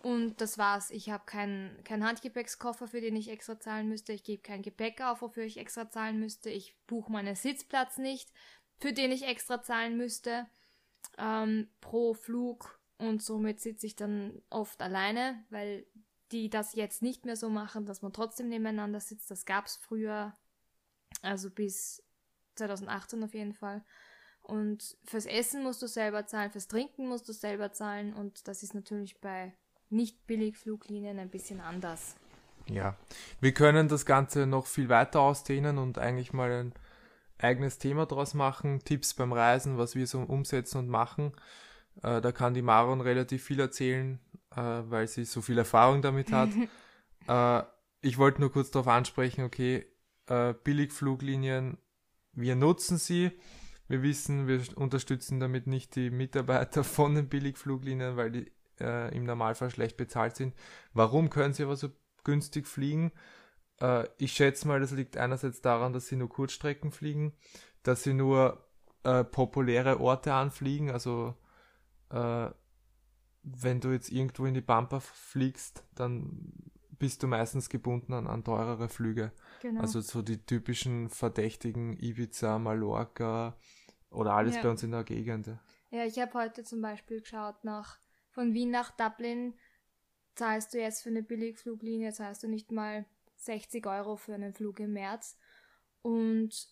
und 0.05 0.39
das 0.39 0.59
war's. 0.59 0.91
Ich 0.91 1.09
habe 1.09 1.25
keinen 1.25 1.83
kein 1.83 2.03
Handgepäckskoffer, 2.03 2.87
für 2.87 3.01
den 3.01 3.15
ich 3.15 3.29
extra 3.29 3.59
zahlen 3.59 3.89
müsste. 3.89 4.13
Ich 4.13 4.23
gebe 4.23 4.43
kein 4.43 4.61
Gepäck 4.61 5.01
auf, 5.01 5.23
wofür 5.23 5.43
ich 5.43 5.57
extra 5.57 5.89
zahlen 5.89 6.19
müsste. 6.19 6.51
Ich 6.51 6.77
buche 6.85 7.11
meinen 7.11 7.35
Sitzplatz 7.35 7.97
nicht, 7.97 8.31
für 8.79 8.93
den 8.93 9.11
ich 9.11 9.23
extra 9.23 9.63
zahlen 9.63 9.97
müsste 9.97 10.45
ähm, 11.17 11.69
pro 11.81 12.13
Flug. 12.13 12.79
Und 12.99 13.23
somit 13.23 13.59
sitze 13.59 13.87
ich 13.87 13.95
dann 13.95 14.41
oft 14.51 14.79
alleine, 14.81 15.43
weil 15.49 15.87
die 16.31 16.51
das 16.51 16.75
jetzt 16.75 17.01
nicht 17.01 17.25
mehr 17.25 17.35
so 17.35 17.49
machen, 17.49 17.87
dass 17.87 18.03
man 18.03 18.13
trotzdem 18.13 18.47
nebeneinander 18.47 18.99
sitzt. 18.99 19.31
Das 19.31 19.45
gab 19.45 19.65
es 19.65 19.75
früher, 19.75 20.33
also 21.23 21.49
bis 21.49 22.03
2018 22.55 23.23
auf 23.23 23.33
jeden 23.33 23.53
Fall. 23.53 23.83
Und 24.41 24.95
fürs 25.03 25.25
Essen 25.25 25.63
musst 25.63 25.81
du 25.81 25.87
selber 25.87 26.27
zahlen, 26.27 26.51
fürs 26.51 26.67
Trinken 26.67 27.07
musst 27.07 27.27
du 27.27 27.33
selber 27.33 27.71
zahlen 27.71 28.13
und 28.13 28.47
das 28.47 28.61
ist 28.61 28.75
natürlich 28.75 29.19
bei 29.19 29.53
nicht 29.89 30.27
billig 30.27 30.57
Fluglinien 30.57 31.19
ein 31.19 31.29
bisschen 31.29 31.61
anders. 31.61 32.15
Ja, 32.67 32.95
wir 33.41 33.53
können 33.53 33.87
das 33.87 34.05
Ganze 34.05 34.45
noch 34.45 34.65
viel 34.65 34.89
weiter 34.89 35.21
ausdehnen 35.21 35.77
und 35.77 35.97
eigentlich 35.97 36.33
mal 36.33 36.51
ein 36.51 36.73
eigenes 37.37 37.77
Thema 37.77 38.05
draus 38.05 38.33
machen. 38.33 38.83
Tipps 38.83 39.13
beim 39.13 39.33
Reisen, 39.33 39.77
was 39.77 39.95
wir 39.95 40.07
so 40.07 40.19
umsetzen 40.19 40.79
und 40.79 40.89
machen. 40.89 41.31
Äh, 42.01 42.21
da 42.21 42.31
kann 42.31 42.53
die 42.53 42.61
Maron 42.61 43.01
relativ 43.01 43.43
viel 43.43 43.59
erzählen, 43.59 44.19
äh, 44.51 44.61
weil 44.61 45.07
sie 45.07 45.25
so 45.25 45.41
viel 45.41 45.57
Erfahrung 45.57 46.01
damit 46.01 46.31
hat. 46.31 46.49
äh, 47.27 47.63
ich 48.01 48.17
wollte 48.17 48.41
nur 48.41 48.51
kurz 48.51 48.71
darauf 48.71 48.87
ansprechen, 48.87 49.43
okay, 49.43 49.85
äh, 50.27 50.53
Billigfluglinien, 50.53 51.77
wir 52.35 52.55
nutzen 52.55 52.97
sie. 52.97 53.31
Wir 53.87 54.01
wissen, 54.01 54.47
wir 54.47 54.61
unterstützen 54.75 55.39
damit 55.39 55.67
nicht 55.67 55.95
die 55.95 56.09
Mitarbeiter 56.09 56.83
von 56.83 57.15
den 57.15 57.29
Billigfluglinien, 57.29 58.17
weil 58.17 58.31
die 58.31 58.51
äh, 58.79 59.15
im 59.15 59.25
Normalfall 59.25 59.69
schlecht 59.69 59.97
bezahlt 59.97 60.35
sind. 60.35 60.55
Warum 60.93 61.29
können 61.29 61.53
sie 61.53 61.63
aber 61.63 61.75
so 61.75 61.89
günstig 62.23 62.67
fliegen? 62.67 63.11
Äh, 63.79 64.07
ich 64.17 64.33
schätze 64.33 64.67
mal, 64.67 64.79
das 64.79 64.91
liegt 64.91 65.17
einerseits 65.17 65.61
daran, 65.61 65.93
dass 65.93 66.07
sie 66.07 66.15
nur 66.15 66.29
Kurzstrecken 66.29 66.91
fliegen, 66.91 67.33
dass 67.83 68.03
sie 68.03 68.13
nur 68.13 68.65
äh, 69.03 69.23
populäre 69.23 69.99
Orte 69.99 70.33
anfliegen. 70.33 70.89
Also 70.89 71.35
äh, 72.09 72.47
wenn 73.43 73.79
du 73.79 73.91
jetzt 73.91 74.11
irgendwo 74.11 74.45
in 74.45 74.55
die 74.55 74.61
Pampa 74.61 74.99
fliegst, 74.99 75.83
dann 75.93 76.53
bist 76.97 77.21
du 77.21 77.27
meistens 77.27 77.69
gebunden 77.69 78.13
an, 78.13 78.27
an 78.27 78.43
teurere 78.43 78.89
Flüge. 78.89 79.31
Genau. 79.65 79.81
Also 79.81 79.99
so 79.99 80.21
die 80.21 80.37
typischen 80.37 81.09
verdächtigen 81.09 81.97
Ibiza, 81.99 82.59
Mallorca 82.59 83.57
oder 84.11 84.33
alles 84.33 84.57
ja. 84.57 84.61
bei 84.61 84.69
uns 84.69 84.83
in 84.83 84.91
der 84.91 85.03
Gegend. 85.03 85.47
Ja, 85.89 86.05
ich 86.05 86.19
habe 86.19 86.35
heute 86.35 86.63
zum 86.63 86.83
Beispiel 86.83 87.21
geschaut 87.21 87.63
nach 87.63 87.97
von 88.29 88.53
Wien 88.53 88.69
nach 88.69 88.91
Dublin 88.91 89.55
zahlst 90.35 90.75
du 90.75 90.79
jetzt 90.79 91.01
für 91.01 91.09
eine 91.09 91.23
Billigfluglinie, 91.23 92.13
zahlst 92.13 92.43
du 92.43 92.47
nicht 92.47 92.71
mal 92.71 93.07
60 93.37 93.87
Euro 93.87 94.17
für 94.17 94.35
einen 94.35 94.53
Flug 94.53 94.79
im 94.79 94.93
März. 94.93 95.35
Und 96.03 96.67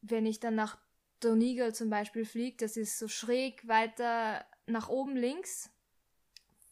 wenn 0.00 0.26
ich 0.26 0.40
dann 0.40 0.56
nach 0.56 0.78
Donegal 1.20 1.76
zum 1.76 1.90
Beispiel 1.90 2.24
fliege, 2.24 2.56
das 2.56 2.76
ist 2.76 2.98
so 2.98 3.06
schräg 3.06 3.68
weiter 3.68 4.44
nach 4.66 4.88
oben 4.88 5.14
links, 5.14 5.70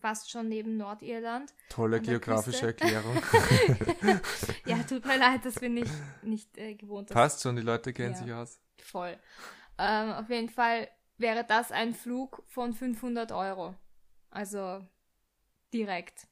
fast 0.00 0.31
schon 0.31 0.49
neben 0.49 0.76
Nordirland. 0.76 1.52
Tolle 1.69 2.00
geografische 2.00 2.67
Erklärung. 2.67 3.17
ja, 4.67 4.78
tut 4.85 5.05
mir 5.05 5.19
leid, 5.19 5.45
das 5.45 5.55
bin 5.55 5.76
ich 5.76 5.90
nicht 6.23 6.57
äh, 6.57 6.75
gewohnt. 6.75 7.11
Passt 7.11 7.43
schon, 7.43 7.57
die 7.57 7.62
Leute 7.62 7.93
kennen 7.93 8.14
ja, 8.14 8.19
sich 8.23 8.33
aus. 8.33 8.61
Voll. 8.83 9.19
Ähm, 9.78 10.12
auf 10.12 10.31
jeden 10.31 10.49
Fall 10.49 10.88
wäre 11.17 11.45
das 11.45 11.73
ein 11.73 11.95
Flug 11.95 12.43
von 12.47 12.73
500 12.73 13.33
Euro. 13.33 13.75
Also 14.31 14.87
direkt. 15.73 16.28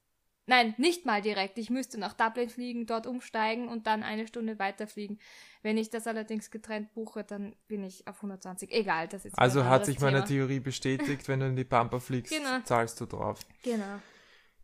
Nein, 0.47 0.75
nicht 0.79 1.05
mal 1.05 1.21
direkt. 1.21 1.59
Ich 1.59 1.71
müsste 1.71 1.99
nach 1.99 2.13
Dublin 2.13 2.49
fliegen, 2.49 2.87
dort 2.87 3.07
umsteigen 3.07 3.69
und 3.69 3.87
dann 3.87 4.03
eine 4.03 4.29
Stunde 4.29 4.59
weiterfliegen. 4.59 5.19
Wenn 5.63 5.77
ich 5.77 5.91
das 5.91 6.07
allerdings 6.07 6.51
getrennt 6.51 6.95
buche, 6.95 7.25
dann 7.25 7.57
bin 7.67 7.83
ich 7.83 8.07
auf 8.07 8.17
120. 8.17 8.71
Egal, 8.73 9.09
das 9.09 9.25
ist 9.25 9.37
Also 9.37 9.65
hat 9.65 9.87
sich 9.87 9.99
meine 10.01 10.25
Theorie 10.25 10.61
bestätigt, 10.61 11.27
wenn 11.27 11.41
du 11.41 11.47
in 11.47 11.57
die 11.57 11.65
Pampa 11.65 11.99
fliegst, 11.99 12.33
genau. 12.37 12.61
zahlst 12.63 13.01
du 13.01 13.07
drauf. 13.07 13.41
Genau. 13.63 14.01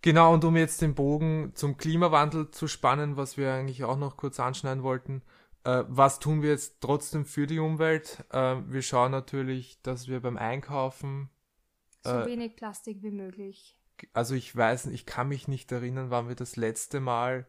Genau, 0.02 0.34
und 0.34 0.44
um 0.44 0.56
jetzt 0.56 0.82
den 0.82 0.94
Bogen 0.94 1.52
zum 1.54 1.76
Klimawandel 1.76 2.50
zu 2.50 2.66
spannen, 2.66 3.16
was 3.16 3.36
wir 3.36 3.52
eigentlich 3.52 3.84
auch 3.84 3.96
noch 3.96 4.16
kurz 4.16 4.40
anschneiden 4.40 4.82
wollten, 4.82 5.22
äh, 5.64 5.84
was 5.86 6.18
tun 6.18 6.42
wir 6.42 6.50
jetzt 6.50 6.80
trotzdem 6.80 7.24
für 7.24 7.46
die 7.46 7.60
Umwelt? 7.60 8.24
Äh, 8.32 8.56
wir 8.66 8.82
schauen 8.82 9.12
natürlich, 9.12 9.80
dass 9.82 10.08
wir 10.08 10.20
beim 10.20 10.36
Einkaufen 10.36 11.30
so 12.02 12.10
äh, 12.10 12.26
wenig 12.26 12.56
Plastik 12.56 13.02
wie 13.02 13.12
möglich. 13.12 13.78
Also 14.12 14.34
ich 14.34 14.54
weiß, 14.54 14.86
ich 14.86 15.06
kann 15.06 15.28
mich 15.28 15.48
nicht 15.48 15.70
erinnern, 15.72 16.10
wann 16.10 16.28
wir 16.28 16.34
das 16.34 16.56
letzte 16.56 17.00
Mal 17.00 17.46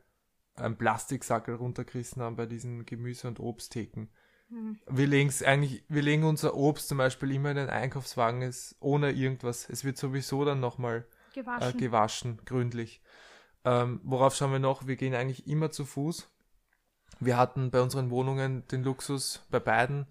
einen 0.56 0.78
Plastiksackel 0.78 1.56
runtergerissen 1.56 2.22
haben 2.22 2.36
bei 2.36 2.46
diesen 2.46 2.86
Gemüse- 2.86 3.28
und 3.28 3.40
Obsttheken. 3.40 4.08
Hm. 4.50 4.78
Wir 4.88 5.08
legen 5.08 5.30
es 5.30 5.42
eigentlich, 5.42 5.84
wir 5.88 6.02
legen 6.02 6.24
unser 6.24 6.56
Obst 6.56 6.88
zum 6.88 7.00
Beispiel 7.00 7.32
immer 7.32 7.52
in 7.52 7.58
den 7.58 7.70
Einkaufswagen, 7.70 8.42
ist 8.42 8.76
ohne 8.80 9.12
irgendwas. 9.12 9.68
Es 9.70 9.84
wird 9.84 9.98
sowieso 9.98 10.46
dann 10.46 10.60
nochmal 10.60 11.08
äh, 11.32 11.34
gewaschen. 11.34 11.70
Äh, 11.70 11.82
gewaschen, 11.82 12.42
gründlich. 12.46 13.02
Ähm, 13.66 14.02
worauf 14.04 14.36
schauen 14.36 14.52
wir 14.52 14.60
noch? 14.60 14.86
Wir 14.86 14.96
gehen 14.96 15.16
eigentlich 15.16 15.48
immer 15.48 15.72
zu 15.72 15.86
Fuß. 15.86 16.30
Wir 17.20 17.38
hatten 17.38 17.72
bei 17.72 17.82
unseren 17.82 18.10
Wohnungen 18.10 18.68
den 18.68 18.84
Luxus 18.84 19.46
bei 19.50 19.60
beiden, 19.60 20.08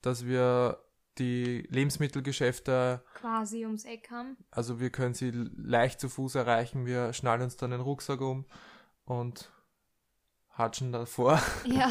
dass 0.00 0.26
wir 0.26 0.78
die 1.18 1.66
Lebensmittelgeschäfte 1.68 3.04
quasi 3.14 3.64
ums 3.64 3.84
Eck 3.84 4.10
haben. 4.10 4.36
Also 4.50 4.80
wir 4.80 4.90
können 4.90 5.14
sie 5.14 5.30
leicht 5.30 6.00
zu 6.00 6.08
Fuß 6.08 6.34
erreichen. 6.36 6.86
Wir 6.86 7.12
schnallen 7.12 7.42
uns 7.42 7.56
dann 7.56 7.70
den 7.70 7.80
Rucksack 7.80 8.20
um 8.20 8.46
und 9.04 9.52
hatschen 10.50 10.92
davor. 10.92 11.40
Ja. 11.64 11.90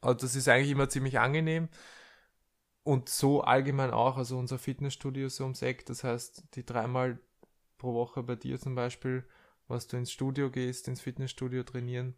Also 0.00 0.18
das 0.20 0.36
ist 0.36 0.48
eigentlich 0.48 0.70
immer 0.70 0.88
ziemlich 0.88 1.18
angenehm. 1.18 1.68
Und 2.84 3.08
so 3.08 3.40
allgemein 3.40 3.90
auch, 3.90 4.16
also 4.16 4.38
unser 4.38 4.58
Fitnessstudio 4.58 5.26
ist 5.26 5.36
so 5.36 5.44
ums 5.44 5.62
Eck. 5.62 5.84
Das 5.86 6.04
heißt, 6.04 6.54
die 6.54 6.64
dreimal 6.64 7.18
pro 7.78 7.94
Woche 7.94 8.22
bei 8.22 8.36
dir 8.36 8.60
zum 8.60 8.76
Beispiel, 8.76 9.26
was 9.66 9.88
du 9.88 9.96
ins 9.96 10.12
Studio 10.12 10.50
gehst, 10.50 10.86
ins 10.86 11.00
Fitnessstudio 11.00 11.64
trainieren, 11.64 12.14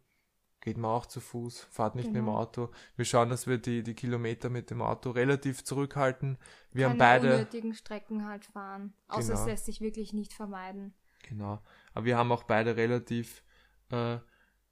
geht 0.61 0.77
man 0.77 0.91
auch 0.91 1.05
zu 1.05 1.19
Fuß, 1.21 1.67
fahrt 1.69 1.95
nicht 1.95 2.05
genau. 2.05 2.13
mit 2.13 2.21
dem 2.21 2.25
genau. 2.25 2.39
Auto. 2.39 2.69
Wir 2.95 3.05
schauen, 3.05 3.29
dass 3.29 3.47
wir 3.47 3.57
die, 3.57 3.83
die 3.83 3.93
Kilometer 3.93 4.49
mit 4.49 4.69
dem 4.69 4.81
Auto 4.81 5.11
relativ 5.11 5.63
zurückhalten. 5.63 6.37
Wir 6.71 6.87
Keine 6.87 6.91
haben 6.91 6.97
beide. 6.97 7.33
unnötigen 7.35 7.73
Strecken 7.73 8.27
halt 8.27 8.45
fahren. 8.45 8.93
Außer 9.07 9.29
genau. 9.29 9.39
es 9.41 9.47
lässt 9.47 9.65
sich 9.65 9.81
wirklich 9.81 10.13
nicht 10.13 10.33
vermeiden. 10.33 10.93
Genau. 11.27 11.61
Aber 11.93 12.05
wir 12.05 12.17
haben 12.17 12.31
auch 12.31 12.43
beide 12.43 12.75
relativ 12.75 13.43
äh, 13.91 14.17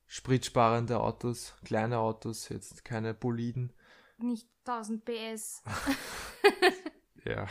spritsparende 0.05 0.99
Autos, 0.99 1.55
kleine 1.63 1.99
Autos, 1.99 2.49
jetzt 2.49 2.83
keine 2.83 3.13
Boliden. 3.13 3.73
Nicht 4.17 4.47
1000 4.65 5.05
PS. 5.05 5.63
Ja. 7.27 7.47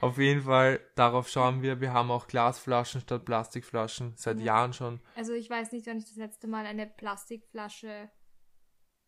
Auf 0.00 0.18
jeden 0.18 0.42
Fall, 0.42 0.80
darauf 0.94 1.28
schauen 1.28 1.62
wir. 1.62 1.80
Wir 1.80 1.92
haben 1.92 2.10
auch 2.10 2.26
Glasflaschen 2.26 3.00
statt 3.00 3.24
Plastikflaschen, 3.24 4.14
seit 4.16 4.38
ja. 4.38 4.46
Jahren 4.46 4.72
schon. 4.72 5.00
Also 5.14 5.32
ich 5.32 5.48
weiß 5.48 5.72
nicht, 5.72 5.86
wann 5.86 5.98
ich 5.98 6.04
das 6.04 6.16
letzte 6.16 6.46
Mal 6.46 6.66
eine 6.66 6.86
Plastikflasche 6.86 8.10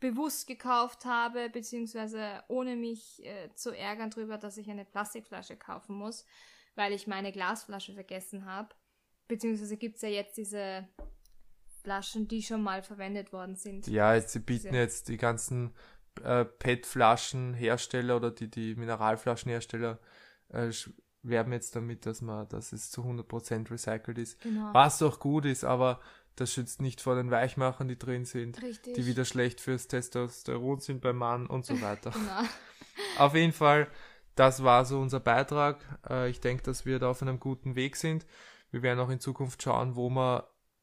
bewusst 0.01 0.47
gekauft 0.47 1.05
habe, 1.05 1.51
beziehungsweise 1.51 2.43
ohne 2.49 2.77
mich 2.77 3.25
äh, 3.25 3.53
zu 3.55 3.77
ärgern 3.77 4.11
darüber, 4.11 4.39
dass 4.39 4.57
ich 4.57 4.71
eine 4.71 4.85
Plastikflasche 4.85 5.57
kaufen 5.57 5.97
muss, 5.97 6.25
weil 6.75 6.93
ich 6.93 7.07
meine 7.07 7.33
Glasflasche 7.33 7.93
vergessen 7.93 8.47
habe. 8.47 8.75
Beziehungsweise 9.27 9.77
gibt 9.77 9.97
es 9.97 10.03
ja 10.03 10.09
jetzt 10.09 10.39
diese 10.39 10.89
Flaschen, 11.83 12.29
die 12.29 12.43
schon 12.43 12.63
mal 12.63 12.83
verwendet 12.83 13.33
worden 13.33 13.57
sind. 13.57 13.87
Ja, 13.89 14.15
jetzt, 14.15 14.33
sie 14.33 14.41
bieten 14.41 14.75
jetzt 14.75 15.09
die 15.09 15.17
ganzen 15.17 15.75
äh, 16.25 16.45
PET-Flaschenhersteller 16.45 18.17
oder 18.17 18.31
die, 18.31 18.51
die 18.51 18.75
Mineralflaschenhersteller 18.75 19.99
äh, 20.51 20.71
werben 21.23 21.53
jetzt 21.53 21.75
damit, 21.77 22.07
dass 22.07 22.23
man, 22.23 22.49
dass 22.49 22.73
es 22.73 22.91
zu 22.91 23.03
100% 23.03 23.71
recycelt 23.71 24.19
ist. 24.19 24.41
Genau. 24.41 24.73
Was 24.73 25.03
auch 25.03 25.21
gut 25.21 25.45
ist, 25.45 25.65
aber 25.65 26.01
das 26.37 26.53
schützt 26.53 26.81
nicht 26.81 27.01
vor 27.01 27.17
den 27.17 27.31
Weichmachern, 27.31 27.89
die 27.89 27.99
drin 27.99 28.25
sind, 28.25 28.63
Richtig. 28.63 28.95
die 28.95 29.07
wieder 29.07 29.25
schlecht 29.25 29.61
fürs 29.61 29.89
Testosteron 29.89 30.81
sind 30.81 31.01
beim 31.01 31.17
Mann 31.17 31.47
und 31.47 31.67
so 31.67 31.81
weiter. 31.81 32.11
genau. 32.13 32.49
Auf 33.19 33.35
jeden 33.35 33.53
Fall, 33.53 33.89
das 34.37 34.63
war 34.63 34.85
so 34.85 35.01
unser 35.01 35.21
Beitrag. 35.21 35.85
Äh, 36.09 36.31
ich 36.31 36.41
denke, 36.41 36.63
dass 36.63 36.87
wir 36.87 36.99
da 36.99 37.11
auf 37.11 37.23
einem 37.23 37.41
guten 37.41 37.75
Weg 37.75 37.97
sind. 37.97 38.25
Wir 38.71 38.83
werden 38.83 39.01
auch 39.01 39.11
in 39.11 39.21
Zukunft 39.21 39.63
schauen, 39.63 39.97
wo 39.97 40.11
man 40.11 40.43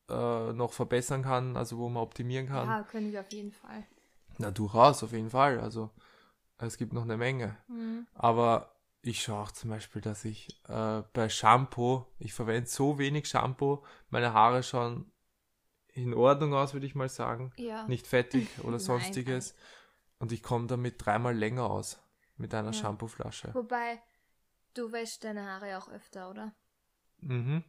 äh, 0.09 0.53
noch 0.53 0.73
verbessern 0.73 1.23
kann, 1.23 1.55
also 1.55 1.77
wo 1.77 1.87
man 1.89 2.03
optimieren 2.03 2.47
kann. 2.47 2.67
Ja, 2.67 2.83
können 2.83 3.11
wir 3.11 3.21
auf 3.21 3.31
jeden 3.31 3.51
Fall. 3.51 3.85
Na, 4.37 4.51
durchaus, 4.51 5.03
auf 5.03 5.11
jeden 5.11 5.29
Fall. 5.29 5.59
Also, 5.59 5.91
es 6.57 6.77
gibt 6.77 6.93
noch 6.93 7.03
eine 7.03 7.17
Menge. 7.17 7.57
Mhm. 7.67 8.07
Aber 8.13 8.75
ich 9.01 9.21
schaue 9.21 9.43
auch 9.43 9.51
zum 9.51 9.69
Beispiel, 9.69 10.01
dass 10.01 10.25
ich 10.25 10.47
äh, 10.67 11.03
bei 11.13 11.29
Shampoo, 11.29 12.05
ich 12.17 12.33
verwende 12.33 12.69
so 12.69 12.97
wenig 12.97 13.27
Shampoo, 13.27 13.83
meine 14.09 14.33
Haare 14.33 14.63
schauen 14.63 15.11
in 15.87 16.13
Ordnung 16.13 16.53
aus, 16.53 16.73
würde 16.73 16.85
ich 16.87 16.95
mal 16.95 17.09
sagen. 17.09 17.53
Ja. 17.57 17.87
Nicht 17.87 18.07
fettig 18.07 18.47
oder 18.59 18.71
Nein, 18.71 18.79
sonstiges. 18.79 19.55
Und 20.17 20.31
ich 20.31 20.41
komme 20.41 20.67
damit 20.67 21.05
dreimal 21.05 21.35
länger 21.35 21.69
aus 21.69 21.99
mit 22.37 22.53
einer 22.53 22.71
Ja. 22.71 22.73
Shampooflasche. 22.73 23.53
Wobei, 23.53 24.01
du 24.73 24.91
wäschst 24.91 25.23
deine 25.23 25.45
Haare 25.45 25.77
auch 25.77 25.89
öfter, 25.89 26.29
oder? 26.29 26.53
Mhm. 27.19 27.63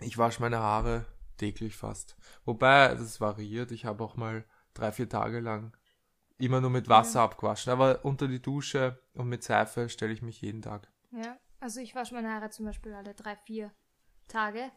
Ich 0.00 0.18
wasche 0.18 0.40
meine 0.42 0.58
Haare 0.58 1.06
täglich 1.38 1.76
fast. 1.76 2.16
Wobei, 2.44 2.94
das 2.94 3.20
variiert. 3.20 3.70
Ich 3.70 3.84
habe 3.84 4.02
auch 4.04 4.16
mal 4.16 4.44
drei, 4.74 4.92
vier 4.92 5.08
Tage 5.08 5.40
lang 5.40 5.76
immer 6.38 6.60
nur 6.60 6.70
mit 6.70 6.88
Wasser 6.88 7.22
abgewaschen. 7.22 7.72
Aber 7.72 8.04
unter 8.04 8.28
die 8.28 8.40
Dusche 8.40 9.00
und 9.14 9.28
mit 9.28 9.42
Seife 9.42 9.88
stelle 9.88 10.12
ich 10.12 10.22
mich 10.22 10.40
jeden 10.40 10.62
Tag. 10.62 10.88
Ja. 11.12 11.38
Also 11.60 11.80
ich 11.80 11.94
wasche 11.94 12.14
meine 12.14 12.32
Haare 12.32 12.50
zum 12.50 12.66
Beispiel 12.66 12.92
alle 12.92 13.14
drei, 13.14 13.36
vier 13.36 13.72
Tage. 14.28 14.70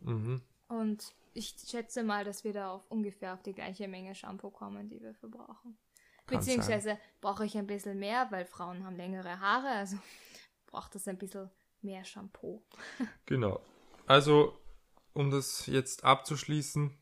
Mhm. 0.00 0.42
Und 0.68 1.14
ich 1.32 1.56
schätze 1.66 2.02
mal, 2.02 2.24
dass 2.24 2.44
wir 2.44 2.52
da 2.52 2.70
auf 2.70 2.90
ungefähr 2.90 3.34
auf 3.34 3.42
die 3.42 3.54
gleiche 3.54 3.88
Menge 3.88 4.14
Shampoo 4.14 4.50
kommen, 4.50 4.88
die 4.88 5.00
wir 5.00 5.14
verbrauchen. 5.14 5.78
Kann 6.26 6.38
Beziehungsweise 6.38 6.98
brauche 7.20 7.44
ich 7.44 7.56
ein 7.56 7.66
bisschen 7.66 7.98
mehr, 7.98 8.28
weil 8.30 8.44
Frauen 8.44 8.84
haben 8.84 8.96
längere 8.96 9.40
Haare, 9.40 9.68
also 9.68 9.96
braucht 10.66 10.94
das 10.94 11.08
ein 11.08 11.18
bisschen 11.18 11.50
mehr 11.82 12.04
Shampoo. 12.04 12.62
Genau. 13.26 13.60
Also, 14.06 14.58
um 15.14 15.30
das 15.30 15.66
jetzt 15.66 16.04
abzuschließen, 16.04 16.96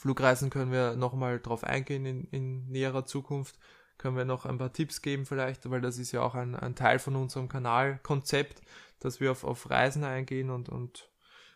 Flugreisen 0.00 0.48
können 0.48 0.72
wir 0.72 0.96
nochmal 0.96 1.40
drauf 1.40 1.62
eingehen 1.62 2.06
in, 2.06 2.24
in 2.30 2.68
näherer 2.68 3.04
Zukunft. 3.04 3.58
Können 3.98 4.16
wir 4.16 4.24
noch 4.24 4.46
ein 4.46 4.56
paar 4.56 4.72
Tipps 4.72 5.02
geben 5.02 5.26
vielleicht, 5.26 5.68
weil 5.68 5.82
das 5.82 5.98
ist 5.98 6.12
ja 6.12 6.22
auch 6.22 6.34
ein, 6.34 6.54
ein 6.54 6.74
Teil 6.74 6.98
von 6.98 7.16
unserem 7.16 7.50
Kanalkonzept, 7.50 8.62
dass 8.98 9.20
wir 9.20 9.30
auf, 9.30 9.44
auf 9.44 9.68
Reisen 9.68 10.02
eingehen 10.04 10.48
und, 10.48 10.70
und 10.70 11.10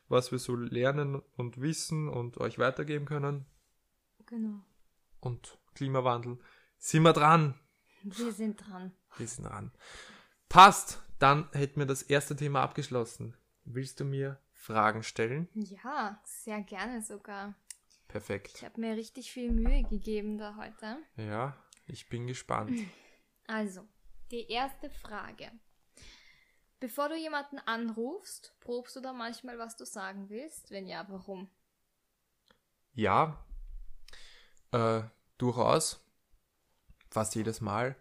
was 0.08 0.30
wir 0.30 0.38
so 0.38 0.54
lernen 0.54 1.22
und 1.36 1.62
wissen 1.62 2.10
und 2.10 2.36
euch 2.36 2.58
weitergeben 2.58 3.06
können. 3.06 3.46
Genau. 4.26 4.60
Und 5.20 5.58
Klimawandel. 5.74 6.38
Sind 6.76 7.02
wir 7.02 7.14
dran? 7.14 7.54
Wir 8.02 8.30
sind 8.30 8.56
dran. 8.56 8.92
Wir 9.16 9.26
sind 9.26 9.44
dran. 9.44 9.72
Passt. 10.50 11.00
Dann 11.18 11.48
hätten 11.52 11.80
wir 11.80 11.86
das 11.86 12.02
erste 12.02 12.36
Thema 12.36 12.60
abgeschlossen. 12.62 13.34
Willst 13.64 14.00
du 14.00 14.04
mir 14.04 14.38
Fragen 14.52 15.02
stellen? 15.02 15.48
Ja, 15.54 16.20
sehr 16.24 16.60
gerne 16.60 17.00
sogar. 17.00 17.54
Perfekt. 18.14 18.52
Ich 18.54 18.64
habe 18.64 18.80
mir 18.80 18.96
richtig 18.96 19.32
viel 19.32 19.50
Mühe 19.50 19.82
gegeben 19.82 20.38
da 20.38 20.54
heute. 20.54 20.98
Ja, 21.16 21.60
ich 21.88 22.08
bin 22.08 22.28
gespannt. 22.28 22.70
Also, 23.46 23.86
die 24.30 24.48
erste 24.48 24.88
Frage. 24.88 25.50
Bevor 26.80 27.08
du 27.10 27.16
jemanden 27.16 27.58
anrufst, 27.58 28.56
probst 28.60 28.96
du 28.96 29.00
da 29.00 29.12
manchmal, 29.12 29.58
was 29.58 29.76
du 29.76 29.84
sagen 29.84 30.30
willst? 30.30 30.70
Wenn 30.70 30.86
ja, 30.86 31.04
warum? 31.10 31.50
Ja, 32.94 33.44
äh, 34.70 35.02
durchaus. 35.36 36.00
Fast 37.10 37.34
jedes 37.34 37.60
Mal. 37.60 37.96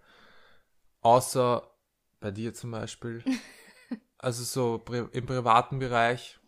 Außer 1.01 1.75
bei 2.21 2.29
dir 2.31 2.53
zum 2.53 2.71
Beispiel. 2.71 3.23
also 4.19 4.43
so 4.43 4.77
pri 4.77 5.09
im 5.11 5.25
privaten 5.25 5.79
Bereich, 5.79 6.39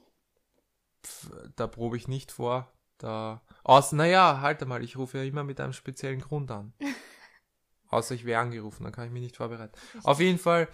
pf, 1.04 1.32
da 1.56 1.68
probe 1.68 1.98
ich 1.98 2.08
nicht 2.08 2.32
vor. 2.32 2.72
Da, 2.98 3.45
außer, 3.66 3.96
naja, 3.96 4.40
halt 4.42 4.62
einmal, 4.62 4.84
ich 4.84 4.98
rufe 4.98 5.18
ja 5.18 5.24
immer 5.24 5.44
mit 5.44 5.60
einem 5.60 5.74
speziellen 5.74 6.22
Grund 6.22 6.50
an. 6.52 6.74
Außer 7.90 8.16
ich 8.16 8.26
wäre 8.26 8.42
angerufen, 8.42 8.84
dann 8.84 8.92
kann 8.94 9.06
ich 9.06 9.12
mich 9.12 9.22
nicht 9.22 9.38
vorbereiten. 9.38 9.78
Auf 10.04 10.20
jeden 10.20 10.40
Fall 10.40 10.68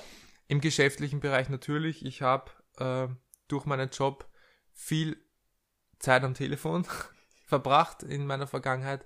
im 0.47 0.61
geschäftlichen 0.61 1.19
Bereich 1.19 1.49
natürlich. 1.49 2.05
Ich 2.05 2.21
habe 2.21 2.51
äh, 2.77 3.07
durch 3.47 3.65
meinen 3.65 3.89
Job 3.89 4.29
viel 4.73 5.17
Zeit 5.99 6.23
am 6.23 6.33
Telefon 6.33 6.85
verbracht 7.45 8.03
in 8.03 8.25
meiner 8.25 8.47
Vergangenheit 8.47 9.05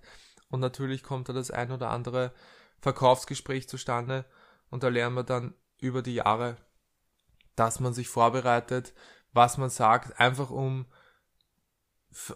und 0.50 0.60
natürlich 0.60 1.04
kommt 1.04 1.30
da 1.30 1.34
das 1.34 1.52
ein 1.52 1.72
oder 1.72 1.90
andere 1.90 2.34
Verkaufsgespräch 2.80 3.68
zustande 3.68 4.26
und 4.70 4.84
da 4.84 4.90
lernen 4.90 5.16
wir 5.16 5.24
dann 5.24 5.56
über 5.80 6.02
die 6.02 6.16
Jahre, 6.16 6.58
dass 7.56 7.80
man 7.80 7.94
sich 7.94 8.08
vorbereitet, 8.08 8.94
was 9.34 9.58
man 9.58 9.70
sagt, 9.70 10.20
einfach 10.20 10.50
um, 10.50 10.86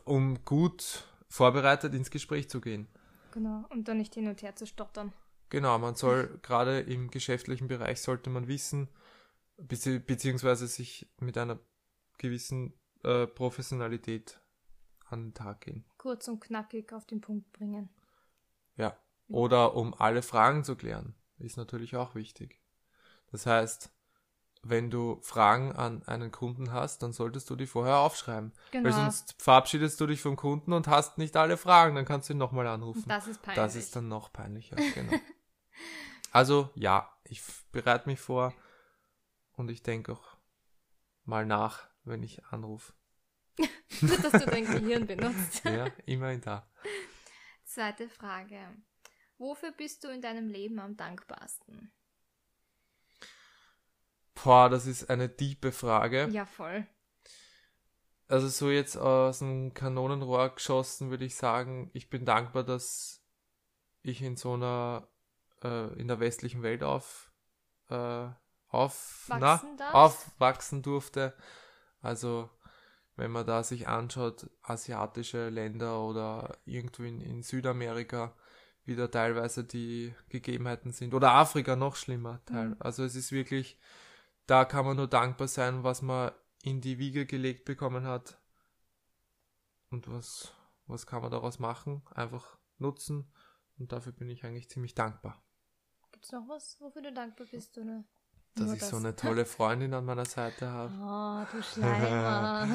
um 0.04 0.44
gut 0.46 1.09
vorbereitet 1.30 1.94
ins 1.94 2.12
Gespräch 2.12 2.50
zu 2.50 2.62
gehen. 2.62 2.88
Genau, 3.32 3.66
und 3.70 3.88
dann 3.88 3.98
nicht 3.98 4.16
hin 4.16 4.28
und 4.28 4.42
her 4.42 4.56
zu 4.56 4.66
stottern. 4.66 5.14
Genau, 5.50 5.78
man 5.78 5.96
soll 5.96 6.40
gerade 6.42 6.80
im 6.80 7.10
geschäftlichen 7.12 7.68
Bereich 7.68 8.02
sollte 8.02 8.30
man 8.30 8.48
wissen, 8.48 8.90
bezieh- 9.58 10.00
beziehungsweise 10.00 10.68
sich 10.68 11.08
mit 11.20 11.38
einer 11.38 11.60
gewissen 12.18 12.74
äh, 13.04 13.28
Professionalität 13.28 14.40
an 15.06 15.28
den 15.28 15.34
Tag 15.34 15.62
gehen. 15.62 15.86
Kurz 15.98 16.28
und 16.28 16.40
knackig 16.42 16.94
auf 16.94 17.06
den 17.06 17.22
Punkt 17.22 17.52
bringen. 17.54 17.90
Ja. 18.76 18.98
Oder 19.28 19.76
um 19.76 19.94
alle 19.94 20.22
Fragen 20.22 20.64
zu 20.64 20.76
klären, 20.76 21.16
ist 21.38 21.58
natürlich 21.58 21.96
auch 21.96 22.16
wichtig. 22.16 22.60
Das 23.32 23.46
heißt, 23.46 23.92
wenn 24.62 24.90
du 24.90 25.20
Fragen 25.22 25.72
an 25.72 26.04
einen 26.04 26.32
Kunden 26.32 26.72
hast, 26.72 27.02
dann 27.02 27.14
solltest 27.14 27.50
du 27.50 27.56
die 27.56 27.68
vorher 27.68 28.00
aufschreiben. 28.00 28.54
Genau. 28.72 28.86
Weil 28.86 28.94
sonst 28.94 29.36
verabschiedest 29.42 30.00
du 30.02 30.08
dich 30.08 30.22
vom 30.22 30.36
Kunden 30.36 30.74
und 30.74 30.88
hast 30.88 31.18
nicht 31.18 31.38
alle 31.38 31.58
Fragen, 31.58 31.96
dann 31.96 32.06
kannst 32.06 32.30
du 32.30 32.34
ihn 32.34 32.40
nochmal 32.40 32.68
anrufen. 32.68 33.06
das 33.08 33.28
ist 33.28 33.42
peinlich. 33.42 33.64
Das 33.64 33.76
ist 33.76 33.96
dann 33.96 34.08
noch 34.08 34.34
peinlicher, 34.34 34.76
genau. 34.76 35.14
also 36.32 36.70
ja, 36.76 37.10
ich 37.24 37.42
bereite 37.72 38.10
mich 38.10 38.20
vor 38.20 38.54
und 39.54 39.70
ich 39.70 39.82
denke 39.82 40.14
auch 40.14 40.38
mal 41.24 41.46
nach, 41.46 41.88
wenn 42.04 42.24
ich 42.24 42.44
anrufe. 42.46 42.94
Gut, 43.58 44.24
dass 44.24 44.44
du 44.44 44.46
dein 44.50 44.66
Gehirn 44.66 45.06
benutzt. 45.06 45.62
Ja, 45.66 45.88
immerhin 46.06 46.42
da. 46.42 46.68
Zweite 47.66 48.10
Frage. 48.10 48.60
Wofür 49.38 49.72
bist 49.72 50.04
du 50.04 50.10
in 50.10 50.22
deinem 50.22 50.50
Leben 50.50 50.80
am 50.80 50.98
dankbarsten? 50.98 51.92
Boah, 54.44 54.70
das 54.70 54.86
ist 54.86 55.10
eine 55.10 55.36
tiefe 55.36 55.72
Frage. 55.72 56.28
Ja, 56.32 56.46
voll. 56.46 56.86
Also 58.28 58.48
so 58.48 58.70
jetzt 58.70 58.96
aus 58.96 59.40
dem 59.40 59.74
Kanonenrohr 59.74 60.50
geschossen 60.50 61.10
würde 61.10 61.26
ich 61.26 61.36
sagen, 61.36 61.90
ich 61.94 62.10
bin 62.10 62.26
dankbar, 62.26 62.64
dass 62.64 63.24
ich 64.04 64.22
in 64.22 64.36
so 64.36 64.54
einer, 64.54 65.08
äh, 65.64 65.94
in 66.00 66.08
der 66.08 66.20
westlichen 66.20 66.62
Welt 66.62 66.84
auf, 66.84 67.32
äh, 67.90 68.28
auf, 68.68 69.26
na, 69.30 69.42
Wachsen 69.42 69.82
aufwachsen 69.92 70.82
durfte. 70.84 71.34
Also 72.02 72.50
wenn 73.16 73.32
man 73.32 73.46
da 73.46 73.64
sich 73.64 73.88
anschaut, 73.88 74.50
asiatische 74.62 75.50
Länder 75.50 76.00
oder 76.02 76.58
irgendwo 76.66 77.04
in, 77.04 77.22
in 77.22 77.42
Südamerika, 77.42 78.36
wie 78.86 78.96
da 78.96 79.08
teilweise 79.08 79.64
die 79.64 80.14
Gegebenheiten 80.30 80.92
sind. 80.92 81.14
Oder 81.14 81.34
Afrika 81.34 81.76
noch 81.76 81.96
schlimmer. 81.96 82.42
Teil. 82.46 82.70
Mhm. 82.70 82.76
Also 82.80 83.04
es 83.04 83.16
ist 83.16 83.32
wirklich, 83.32 83.78
da 84.50 84.66
kann 84.66 84.86
man 84.86 84.98
nur 84.98 85.08
dankbar 85.08 85.48
sein, 85.48 85.84
was 85.84 86.02
man 86.02 86.32
in 86.64 86.82
die 86.82 86.98
Wiege 86.98 87.26
gelegt 87.26 87.66
bekommen 87.66 88.06
hat. 88.06 88.40
Und 89.92 90.12
was, 90.12 90.54
was 90.88 91.06
kann 91.06 91.22
man 91.22 91.32
daraus 91.32 91.60
machen? 91.60 92.02
Einfach 92.14 92.58
nutzen. 92.78 93.32
Und 93.78 93.92
dafür 93.92 94.12
bin 94.12 94.30
ich 94.30 94.44
eigentlich 94.44 94.70
ziemlich 94.70 94.96
dankbar. 94.96 95.42
Gibt's 96.12 96.32
noch 96.32 96.48
was, 96.48 96.80
wofür 96.82 97.02
du 97.02 97.14
dankbar 97.14 97.48
bist, 97.50 97.78
oder? 97.78 98.04
Dass 98.56 98.66
Nur 98.66 98.76
ich 98.76 98.84
so 98.84 98.98
eine 98.98 99.16
tolle 99.16 99.46
Freundin 99.46 99.94
an 99.94 100.06
meiner 100.06 100.26
Seite 100.26 100.70
habe. 100.70 100.94
Oh, 101.00 101.56
du 101.56 101.64
Schleimer. 101.64 102.68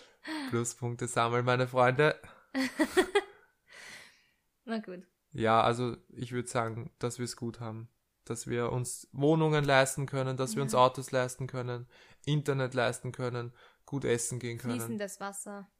Pluspunkte 0.50 1.08
sammeln 1.08 1.44
meine 1.44 1.66
Freunde. 1.66 2.20
Na 4.64 4.78
gut. 4.78 5.06
Ja, 5.32 5.60
also 5.60 5.96
ich 6.08 6.32
würde 6.32 6.48
sagen, 6.48 6.90
dass 6.98 7.18
wir 7.18 7.24
es 7.24 7.36
gut 7.36 7.60
haben. 7.60 7.88
Dass 8.26 8.46
wir 8.46 8.70
uns 8.72 9.08
Wohnungen 9.12 9.64
leisten 9.64 10.04
können, 10.04 10.36
dass 10.36 10.54
wir 10.54 10.62
uns 10.62 10.72
Ja. 10.72 10.80
Autos 10.80 11.10
leisten 11.10 11.46
können, 11.46 11.88
Internet 12.26 12.74
leisten 12.74 13.12
können, 13.12 13.54
gut 13.86 14.04
essen 14.04 14.38
gehen 14.38 14.58
können. 14.58 14.74
Fließendes 14.74 15.18
Wasser. 15.20 15.70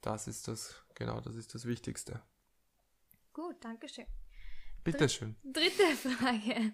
Das 0.00 0.26
ist 0.26 0.48
das, 0.48 0.82
genau, 0.94 1.20
das 1.20 1.36
ist 1.36 1.54
das 1.54 1.66
Wichtigste. 1.66 2.20
Gut, 3.32 3.56
danke 3.60 3.88
schön. 3.88 4.06
Bitteschön. 4.82 5.36
Dritte 5.44 5.86
Frage. 5.96 6.72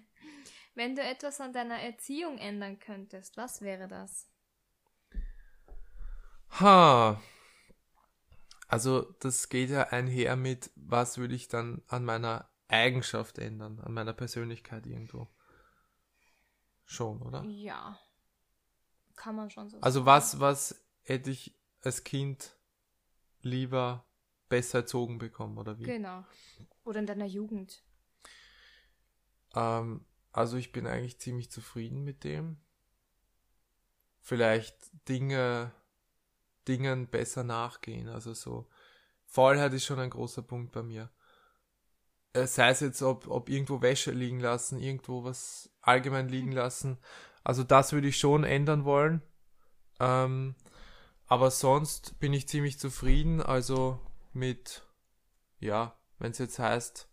Wenn 0.75 0.95
du 0.95 1.01
etwas 1.01 1.41
an 1.41 1.53
deiner 1.53 1.79
Erziehung 1.79 2.37
ändern 2.37 2.79
könntest, 2.79 3.35
was 3.35 3.61
wäre 3.61 3.87
das? 3.87 4.29
Ha. 6.59 7.21
Also 8.67 9.01
das 9.19 9.49
geht 9.49 9.69
ja 9.69 9.89
einher 9.89 10.35
mit, 10.35 10.71
was 10.75 11.17
würde 11.17 11.35
ich 11.35 11.47
dann 11.47 11.81
an 11.87 12.05
meiner 12.05 12.49
Eigenschaft 12.67 13.37
ändern, 13.39 13.79
an 13.79 13.93
meiner 13.93 14.13
Persönlichkeit 14.13 14.85
irgendwo. 14.85 15.27
Schon, 16.85 17.21
oder? 17.21 17.43
Ja. 17.45 17.99
Kann 19.15 19.35
man 19.35 19.49
schon 19.49 19.69
so 19.69 19.79
Also 19.81 19.99
sagen. 19.99 20.05
was, 20.05 20.39
was 20.39 20.85
hätte 21.03 21.31
ich 21.31 21.57
als 21.81 22.03
Kind 22.03 22.55
lieber 23.41 24.05
besser 24.49 24.79
erzogen 24.79 25.17
bekommen, 25.17 25.57
oder 25.57 25.79
wie? 25.79 25.83
Genau. 25.83 26.25
Oder 26.83 26.99
in 26.99 27.05
deiner 27.05 27.25
Jugend. 27.25 27.83
Ähm, 29.55 30.05
also 30.31 30.57
ich 30.57 30.71
bin 30.71 30.87
eigentlich 30.87 31.19
ziemlich 31.19 31.51
zufrieden 31.51 32.03
mit 32.03 32.23
dem. 32.23 32.57
Vielleicht 34.19 34.91
Dinge, 35.07 35.71
Dingen 36.67 37.07
besser 37.07 37.43
nachgehen, 37.43 38.09
also 38.09 38.33
so 38.33 38.69
Faulheit 39.25 39.73
ist 39.73 39.85
schon 39.85 39.99
ein 39.99 40.09
großer 40.09 40.41
Punkt 40.41 40.71
bei 40.73 40.83
mir. 40.83 41.09
Äh, 42.37 42.47
sei 42.47 42.69
es 42.69 42.81
jetzt, 42.81 43.01
ob, 43.01 43.27
ob 43.27 43.49
irgendwo 43.49 43.81
Wäsche 43.81 44.11
liegen 44.11 44.39
lassen, 44.39 44.79
irgendwo 44.79 45.23
was 45.23 45.69
allgemein 45.81 46.29
liegen 46.29 46.51
lassen. 46.51 46.97
Also 47.43 47.63
das 47.63 47.93
würde 47.93 48.07
ich 48.07 48.17
schon 48.17 48.43
ändern 48.43 48.85
wollen. 48.85 49.21
Ähm, 49.99 50.55
aber 51.25 51.51
sonst 51.51 52.19
bin 52.19 52.33
ich 52.33 52.47
ziemlich 52.47 52.79
zufrieden. 52.79 53.41
Also 53.41 53.99
mit, 54.33 54.83
ja, 55.59 55.95
wenn 56.19 56.31
es 56.31 56.37
jetzt 56.37 56.59
heißt, 56.59 57.09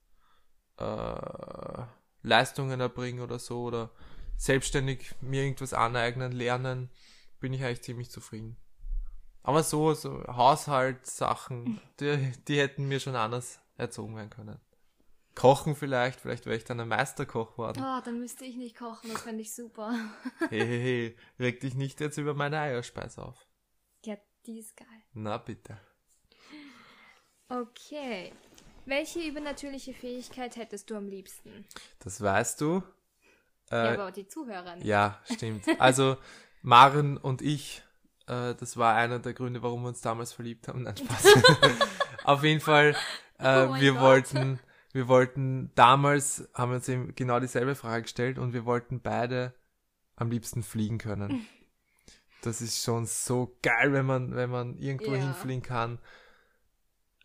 äh, 0.79 1.83
Leistungen 2.23 2.81
erbringen 2.81 3.23
oder 3.23 3.39
so 3.39 3.63
oder 3.63 3.91
selbstständig 4.37 5.15
mir 5.21 5.43
irgendwas 5.43 5.73
aneignen, 5.73 6.33
lernen, 6.33 6.91
bin 7.41 7.53
ich 7.53 7.63
eigentlich 7.65 7.83
ziemlich 7.83 8.11
zufrieden. 8.11 8.57
Aber 9.43 9.63
so, 9.63 9.95
so 9.95 10.25
Haushaltssachen, 10.27 11.81
die, 12.01 12.33
die 12.49 12.59
hätten 12.59 12.89
mir 12.89 12.99
schon 12.99 13.15
anders 13.15 13.61
erzogen 13.77 14.17
werden 14.17 14.31
können. 14.31 14.59
Kochen 15.35 15.75
vielleicht, 15.75 16.21
vielleicht 16.21 16.47
wäre 16.47 16.57
ich 16.57 16.65
dann 16.65 16.79
ein 16.81 16.89
Meisterkoch 16.89 17.59
worden. 17.59 17.83
Oh, 17.85 18.01
dann 18.05 18.21
müsste 18.21 18.45
ich 18.45 18.57
nicht 18.57 18.77
kochen, 18.77 19.11
das 19.13 19.23
fände 19.23 19.43
ich 19.43 19.55
super. 19.55 19.93
Hey, 20.49 20.61
hey, 20.61 20.81
hey, 20.83 21.17
reg 21.41 21.61
dich 21.61 21.75
nicht 21.75 22.01
jetzt 22.01 22.19
über 22.19 22.35
meine 22.35 22.59
Eierspeise 22.61 23.23
auf. 23.25 23.47
Ja, 24.05 24.17
die 24.47 24.59
ist 24.59 24.77
geil. 24.77 24.87
Na 25.13 25.39
bitte. 25.39 25.77
Okay. 27.49 28.33
Welche 28.87 29.21
übernatürliche 29.27 29.95
Fähigkeit 29.95 30.57
hättest 30.57 30.91
du 30.91 30.97
am 30.97 31.09
liebsten? 31.09 31.65
Das 32.01 32.21
weißt 32.21 32.61
du. 32.61 32.83
ja, 33.71 33.93
Äh, 33.93 33.95
aber 33.95 34.13
die 34.13 34.27
Zuhörer 34.27 34.77
nicht. 34.77 34.87
ja, 34.87 35.21
stimmt. 35.33 35.65
Also 35.79 36.17
Maren 36.63 37.17
und 37.17 37.41
ich, 37.41 37.83
äh, 38.27 38.55
das 38.55 38.77
war 38.77 38.95
einer 38.95 39.19
der 39.21 39.33
Gründe, 39.33 39.63
warum 39.63 39.83
wir 39.83 39.89
uns 39.89 40.01
damals 40.03 40.33
verliebt 40.33 40.69
haben. 40.69 40.83
Nein, 40.83 40.97
Spaß. 40.97 41.25
Auf 42.25 42.43
jeden 42.45 42.61
Fall, 42.61 42.95
äh, 43.39 43.67
Oh 43.67 43.75
wir 43.77 43.93
Gott. 43.93 44.01
wollten, 44.03 44.61
wir 44.95 45.09
wollten 45.09 45.71
damals, 45.75 46.49
haben 46.55 46.71
wir 46.71 46.77
uns 46.77 46.89
eben 46.89 47.15
genau 47.15 47.41
dieselbe 47.41 47.75
Frage 47.75 48.03
gestellt 48.05 48.39
und 48.39 48.53
wir 48.55 48.65
wollten 48.65 49.01
beide 49.03 49.53
am 50.17 50.31
liebsten 50.31 50.63
fliegen 50.63 50.97
können. 50.99 51.47
Das 52.43 52.61
ist 52.61 52.85
schon 52.85 53.07
so 53.07 53.57
geil, 53.63 53.95
wenn 53.95 54.05
man, 54.05 54.35
wenn 54.37 54.51
man 54.51 54.77
irgendwo 54.77 55.13
Ja. 55.15 55.17
hinfliegen 55.23 55.63
kann. 55.63 55.99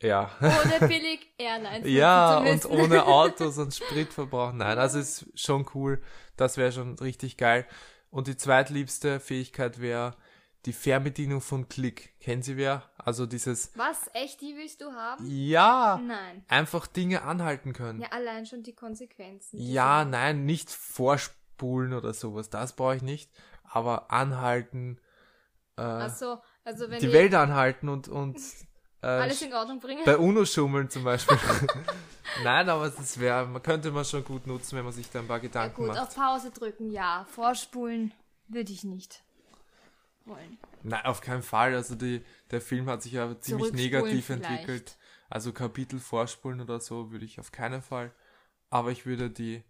Ja. 0.01 0.31
Ohne 0.39 0.79
billig 0.87 1.27
Airlines. 1.37 1.89
Ja, 1.89 2.37
und 2.37 2.65
ohne 2.65 3.05
Autos 3.05 3.57
und 3.57 3.75
Spritverbrauch. 3.75 4.53
Nein, 4.53 4.77
also 4.79 4.97
ist 4.97 5.27
schon 5.35 5.65
cool. 5.73 6.01
Das 6.37 6.55
wäre 6.55 6.71
schon 6.71 6.97
richtig 6.99 7.35
geil. 7.35 7.67
Und 8.09 8.27
die 8.27 8.37
zweitliebste 8.37 9.19
Fähigkeit 9.19 9.81
wäre 9.81 10.15
die 10.65 10.73
Fernbedienung 10.73 11.41
von 11.41 11.69
Klick. 11.69 12.19
Kennen 12.19 12.41
Sie 12.43 12.57
wer? 12.57 12.83
Also 12.97 13.25
dieses, 13.25 13.71
Was? 13.77 14.09
Echt, 14.13 14.41
die 14.41 14.55
willst 14.57 14.81
du 14.81 14.91
haben? 14.91 15.25
ja, 15.25 15.99
Nein. 16.05 16.43
einfach 16.49 16.85
Dinge 16.87 17.21
anhalten 17.23 17.73
können. 17.73 18.01
Ja, 18.01 18.09
allein 18.11 18.45
schon 18.45 18.63
die 18.63 18.73
Konsequenzen. 18.75 19.57
die 19.57 19.71
Ja, 19.71 20.03
nein, 20.05 20.45
nicht 20.45 20.69
vorspulen 20.69 21.93
oder 21.93 22.13
sowas. 22.13 22.49
Das 22.49 22.75
brauche 22.75 22.97
ich 22.97 23.01
nicht. 23.01 23.31
Aber 23.63 24.11
anhalten, 24.11 24.99
äh, 25.77 25.81
Ach 25.81 26.09
so, 26.15 26.39
also 26.65 26.89
wenn 26.89 26.99
die 26.99 27.13
Welt 27.13 27.33
anhalten 27.35 27.87
und, 27.87 28.07
und 28.09 28.37
äh, 29.01 29.07
alles 29.07 29.41
in 29.41 29.53
Ordnung 29.53 29.79
bringen. 29.79 30.03
bei 30.05 30.17
UNO 30.17 30.43
schummeln 30.43 30.89
zum 30.89 31.03
Beispiel. 31.05 31.37
Nein, 32.43 32.67
aber 32.69 32.89
das 32.89 33.17
wäre, 33.19 33.45
man 33.47 33.61
könnte 33.63 33.91
man 33.91 34.03
schon 34.05 34.25
gut 34.25 34.45
nutzen, 34.45 34.77
wenn 34.77 34.83
man 34.83 34.93
sich 34.93 35.09
da 35.09 35.19
ein 35.19 35.27
paar 35.27 35.37
Ja, 35.37 35.43
Gedanken 35.43 35.75
gut, 35.75 35.87
macht. 35.87 35.99
auf 36.01 36.15
Pause 36.15 36.51
drücken, 36.51 36.89
ja. 36.91 37.25
Vorspulen 37.31 38.11
würde 38.47 38.71
ich 38.73 38.83
nicht 38.83 39.23
wollen. 40.25 40.57
Nein, 40.83 41.05
auf 41.05 41.21
keinen 41.21 41.43
Fall. 41.43 41.75
Also 41.75 41.95
die, 41.95 42.23
der 42.51 42.61
Film 42.61 42.87
hat 42.89 43.03
sich 43.03 43.13
ja 43.13 43.39
ziemlich 43.39 43.73
negativ 43.73 44.25
vielleicht. 44.25 44.49
entwickelt. 44.49 44.97
Also 45.29 45.53
Kapitel 45.53 45.99
vorspulen 45.99 46.61
oder 46.61 46.79
so 46.79 47.11
würde 47.11 47.25
ich 47.25 47.39
auf 47.39 47.51
keinen 47.51 47.81
Fall. 47.81 48.13
Aber 48.69 48.91
ich 48.91 49.05
würde 49.05 49.29
die, 49.29 49.63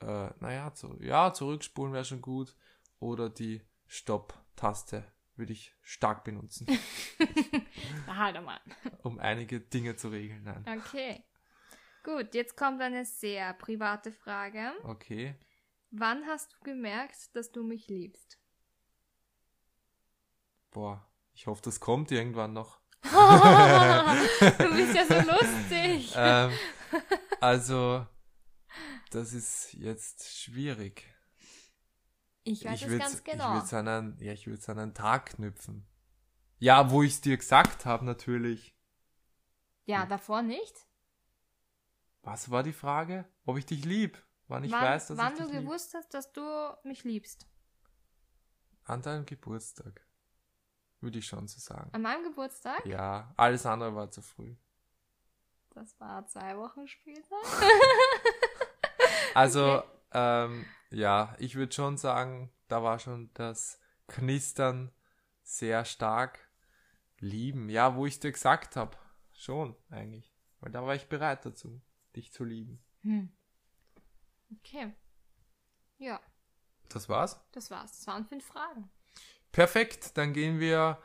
äh, 0.00 0.30
naja, 0.40 0.72
zu, 0.74 0.98
ja, 1.02 1.32
zurückspulen 1.32 1.92
wäre 1.92 2.04
schon 2.04 2.22
gut. 2.22 2.54
Oder 3.00 3.28
die 3.28 3.62
Stopp-Taste 3.86 5.04
würde 5.36 5.52
ich 5.52 5.74
stark 5.82 6.24
benutzen, 6.24 6.66
Na, 8.06 8.16
halt 8.16 8.42
mal. 8.42 8.60
um 9.02 9.18
einige 9.18 9.60
Dinge 9.60 9.96
zu 9.96 10.08
regeln. 10.08 10.44
Nein. 10.44 10.64
Okay. 10.78 11.24
Gut, 12.04 12.34
jetzt 12.34 12.56
kommt 12.56 12.80
eine 12.80 13.04
sehr 13.04 13.52
private 13.54 14.12
Frage. 14.12 14.72
Okay. 14.84 15.34
Wann 15.90 16.24
hast 16.26 16.52
du 16.52 16.56
gemerkt, 16.64 17.34
dass 17.34 17.50
du 17.50 17.62
mich 17.64 17.88
liebst? 17.88 18.38
Boah, 20.74 21.08
ich 21.34 21.46
hoffe, 21.46 21.62
das 21.62 21.78
kommt 21.78 22.10
irgendwann 22.10 22.52
noch. 22.52 22.80
du 23.04 23.08
bist 24.74 24.94
ja 24.96 25.06
so 25.06 25.30
lustig. 25.30 26.12
ähm, 26.16 26.52
also, 27.40 28.04
das 29.10 29.32
ist 29.32 29.72
jetzt 29.74 30.36
schwierig. 30.36 31.08
Ich 32.42 32.64
weiß 32.64 32.74
ich 32.74 32.82
es 32.82 32.88
würde 32.88 32.98
ganz 32.98 33.14
ich 33.14 33.24
genau. 33.24 33.54
würd's 33.54 33.72
an 33.72 33.86
einen, 33.86 34.18
ja, 34.18 34.32
ich 34.32 34.48
würde 34.48 34.58
es 34.58 34.68
an 34.68 34.80
einen 34.80 34.94
Tag 34.94 35.26
knüpfen. 35.36 35.86
Ja, 36.58 36.90
wo 36.90 37.04
ich 37.04 37.12
es 37.12 37.20
dir 37.20 37.36
gesagt 37.36 37.86
habe, 37.86 38.04
natürlich. 38.04 38.76
Ja, 39.84 40.06
davor 40.06 40.42
nicht. 40.42 40.74
Was 42.22 42.50
war 42.50 42.64
die 42.64 42.72
Frage? 42.72 43.26
Ob 43.44 43.58
ich 43.58 43.66
dich 43.66 43.84
lieb? 43.84 44.20
Wann 44.48 44.64
ich 44.64 44.72
wann 44.72 44.82
weiß, 44.82 45.06
dass 45.06 45.18
wann 45.18 45.34
ich 45.34 45.38
du 45.38 45.44
dich 45.44 45.52
lieb. 45.52 45.62
gewusst 45.62 45.94
hast, 45.94 46.12
dass 46.14 46.32
du 46.32 46.42
mich 46.82 47.04
liebst. 47.04 47.46
An 48.82 49.02
deinem 49.02 49.24
Geburtstag. 49.24 50.03
Würde 51.04 51.18
ich 51.18 51.26
schon 51.26 51.46
so 51.46 51.60
sagen. 51.60 51.90
An 51.92 52.00
meinem 52.00 52.24
Geburtstag? 52.24 52.84
Ja, 52.86 53.30
alles 53.36 53.66
andere 53.66 53.94
war 53.94 54.10
zu 54.10 54.22
früh. 54.22 54.56
Das 55.70 56.00
war 56.00 56.26
zwei 56.26 56.56
Wochen 56.56 56.88
später. 56.88 57.36
Also, 59.34 59.82
ähm, 60.12 60.64
ja, 60.90 61.34
ich 61.40 61.56
würde 61.56 61.72
schon 61.74 61.96
sagen, 61.98 62.52
da 62.68 62.84
war 62.84 63.00
schon 63.00 63.30
das 63.34 63.80
Knistern 64.06 64.92
sehr 65.42 65.84
stark. 65.84 66.38
Lieben, 67.18 67.68
ja, 67.68 67.96
wo 67.96 68.06
ich 68.06 68.20
dir 68.20 68.30
gesagt 68.30 68.76
habe. 68.76 68.96
Schon, 69.32 69.74
eigentlich. 69.90 70.32
Weil 70.60 70.70
da 70.70 70.86
war 70.86 70.94
ich 70.94 71.08
bereit 71.08 71.44
dazu, 71.44 71.82
dich 72.14 72.32
zu 72.32 72.44
lieben. 72.44 72.80
Hm. 73.02 73.36
Okay. 74.60 74.94
Ja, 75.98 76.20
Das 76.90 77.08
war's? 77.08 77.40
das 77.50 77.70
war's. 77.72 77.90
Das 77.90 78.06
waren 78.06 78.24
fünf 78.26 78.44
Fragen. 78.46 78.88
Perfekt, 79.54 80.18
dann 80.18 80.32
gehen 80.32 80.58
wir 80.58 80.98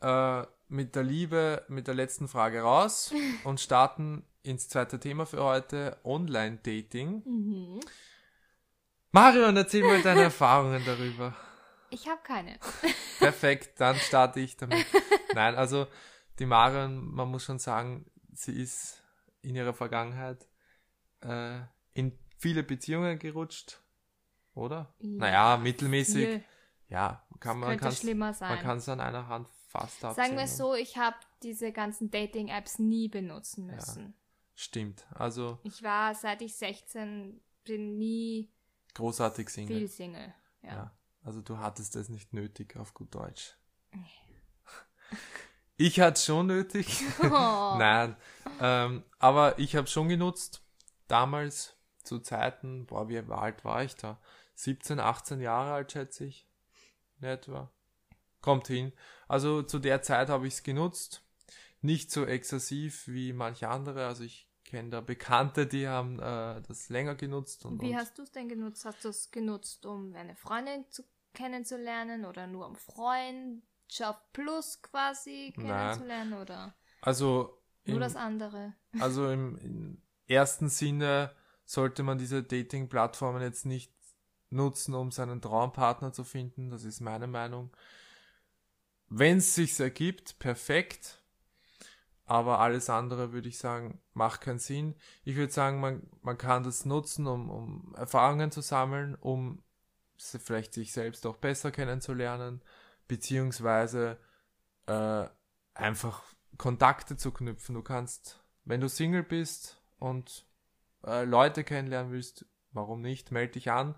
äh, 0.00 0.42
mit 0.68 0.94
der 0.94 1.02
Liebe, 1.02 1.64
mit 1.66 1.88
der 1.88 1.94
letzten 1.94 2.28
Frage 2.28 2.60
raus 2.60 3.12
und 3.44 3.60
starten 3.60 4.24
ins 4.44 4.68
zweite 4.68 5.00
Thema 5.00 5.26
für 5.26 5.42
heute, 5.42 5.98
Online-Dating. 6.04 7.22
Mhm. 7.26 7.80
Marion, 9.10 9.56
erzähl 9.56 9.82
mal 9.82 10.00
deine 10.00 10.22
Erfahrungen 10.30 10.80
darüber. 10.86 11.34
Ich 11.90 12.06
habe 12.06 12.20
keine. 12.22 12.60
Perfekt, 13.18 13.80
dann 13.80 13.96
starte 13.96 14.38
ich 14.38 14.56
damit. 14.56 14.86
Nein, 15.34 15.56
also 15.56 15.88
die 16.38 16.46
Marion, 16.46 17.04
man 17.04 17.28
muss 17.28 17.42
schon 17.42 17.58
sagen, 17.58 18.08
sie 18.32 18.62
ist 18.62 19.02
in 19.42 19.56
ihrer 19.56 19.74
Vergangenheit 19.74 20.46
äh, 21.22 21.58
in 21.94 22.16
viele 22.36 22.62
Beziehungen 22.62 23.18
gerutscht, 23.18 23.80
oder? 24.54 24.94
Ja, 25.00 25.08
naja, 25.08 25.56
mittelmäßig. 25.56 26.28
Viel. 26.28 26.44
Ja, 26.88 27.22
kann 27.40 27.58
man 27.58 27.70
Könnte 27.70 27.84
kann's- 27.84 28.00
schlimmer 28.00 28.26
Man 28.26 28.34
sein. 28.34 28.58
kann 28.60 28.78
es 28.78 28.88
an 28.88 29.00
einer 29.00 29.28
Hand 29.28 29.48
fast 29.68 30.04
absehen. 30.04 30.24
Sagen 30.24 30.36
wir 30.36 30.44
es 30.44 30.56
so, 30.56 30.74
ich 30.74 30.96
habe 30.96 31.16
diese 31.42 31.70
ganzen 31.72 32.10
Dating-Apps 32.10 32.78
nie 32.78 33.08
benutzen 33.08 33.66
müssen. 33.66 34.14
Stimmt. 34.54 35.06
Also 35.14 35.58
Ich 35.62 35.82
war, 35.82 36.14
seit 36.14 36.40
ich 36.42 36.56
16 36.56 37.40
bin, 37.64 37.98
nie 37.98 38.50
großartig 38.94 39.48
Single. 39.50 39.76
viel 39.78 39.88
Single. 39.88 40.34
Ja. 40.62 40.68
Ja. 40.74 40.94
Also 41.22 41.42
du 41.42 41.58
hattest 41.58 41.94
es 41.96 42.08
nicht 42.08 42.32
nötig, 42.32 42.76
auf 42.76 42.94
gut 42.94 43.14
Deutsch. 43.14 43.56
Ich 45.76 46.00
hatte 46.00 46.14
es 46.14 46.24
schon 46.24 46.46
nötig. 46.48 47.02
Oh. 47.22 47.76
Nein. 47.78 48.16
Ähm, 48.60 49.04
aber 49.18 49.58
ich 49.60 49.76
habe 49.76 49.86
schon 49.86 50.08
genutzt. 50.08 50.62
Damals, 51.06 51.76
zu 52.02 52.18
Zeiten, 52.18 52.84
boah, 52.86 53.08
wie 53.08 53.18
alt 53.18 53.64
war 53.64 53.84
ich 53.84 53.94
da? 53.94 54.18
17, 54.56 54.98
18 54.98 55.40
Jahre 55.40 55.72
alt, 55.74 55.92
schätze 55.92 56.24
ich. 56.24 56.47
In 57.20 57.26
etwa. 57.28 57.70
Kommt 58.40 58.68
hin. 58.68 58.92
Also 59.26 59.62
zu 59.62 59.78
der 59.78 60.02
Zeit 60.02 60.28
habe 60.28 60.46
ich 60.46 60.54
es 60.54 60.62
genutzt. 60.62 61.22
Nicht 61.80 62.10
so 62.10 62.24
exzessiv 62.24 63.06
wie 63.08 63.32
manche 63.32 63.68
andere. 63.68 64.06
Also 64.06 64.24
ich 64.24 64.48
kenne 64.64 64.90
da 64.90 65.00
Bekannte, 65.00 65.66
die 65.66 65.88
haben 65.88 66.18
äh, 66.20 66.60
das 66.66 66.88
länger 66.88 67.14
genutzt. 67.14 67.64
Und, 67.64 67.80
Wie 67.80 67.90
und 67.90 67.96
hast 67.96 68.18
du 68.18 68.22
es 68.22 68.30
denn 68.30 68.48
genutzt? 68.48 68.84
Hast 68.84 69.04
du 69.04 69.08
es 69.08 69.30
genutzt, 69.30 69.86
um 69.86 70.14
eine 70.14 70.36
Freundin 70.36 70.84
zu, 70.90 71.04
kennenzulernen 71.34 72.24
oder 72.24 72.46
nur 72.46 72.66
um 72.66 72.76
Freundschaft 72.76 74.32
plus 74.32 74.82
quasi 74.82 75.52
Nein. 75.56 75.66
kennenzulernen 75.66 76.32
oder 76.34 76.74
also 77.00 77.62
nur 77.86 77.96
im- 77.96 78.00
das 78.00 78.16
andere? 78.16 78.74
Also 79.00 79.30
im, 79.30 79.56
im 79.58 80.02
ersten 80.26 80.68
Sinne 80.68 81.34
sollte 81.64 82.02
man 82.02 82.18
diese 82.18 82.42
Dating-Plattformen 82.42 83.42
jetzt 83.42 83.66
nicht 83.66 83.92
nutzen, 84.50 84.94
um 84.94 85.10
seinen 85.10 85.40
Traumpartner 85.40 86.12
zu 86.12 86.24
finden. 86.24 86.70
Das 86.70 86.84
ist 86.84 87.00
meine 87.00 87.26
Meinung. 87.26 87.70
Wenn 89.08 89.38
es 89.38 89.54
sich 89.54 89.78
ergibt, 89.80 90.38
perfekt. 90.38 91.22
aber 92.24 92.60
alles 92.60 92.90
andere 92.90 93.32
würde 93.32 93.48
ich 93.48 93.58
sagen, 93.58 94.02
macht 94.12 94.42
keinen 94.42 94.58
Sinn. 94.58 94.94
Ich 95.24 95.36
würde 95.36 95.52
sagen, 95.52 95.80
man, 95.80 96.06
man 96.20 96.36
kann 96.36 96.62
das 96.62 96.84
nutzen, 96.84 97.26
um, 97.26 97.50
um 97.50 97.94
Erfahrungen 97.96 98.50
zu 98.50 98.60
sammeln, 98.60 99.14
um 99.14 99.62
vielleicht 100.18 100.74
sich 100.74 100.92
selbst 100.92 101.26
auch 101.26 101.36
besser 101.36 101.70
kennenzulernen, 101.70 102.62
beziehungsweise 103.06 104.18
äh, 104.86 105.26
einfach 105.74 106.22
Kontakte 106.58 107.16
zu 107.16 107.32
knüpfen. 107.32 107.74
Du 107.74 107.82
kannst, 107.82 108.44
wenn 108.64 108.80
du 108.82 108.88
Single 108.88 109.22
bist 109.22 109.80
und 109.98 110.46
äh, 111.04 111.24
Leute 111.24 111.64
kennenlernen 111.64 112.12
willst, 112.12 112.44
warum 112.72 113.00
nicht, 113.00 113.32
melde 113.32 113.54
dich 113.54 113.70
an, 113.70 113.94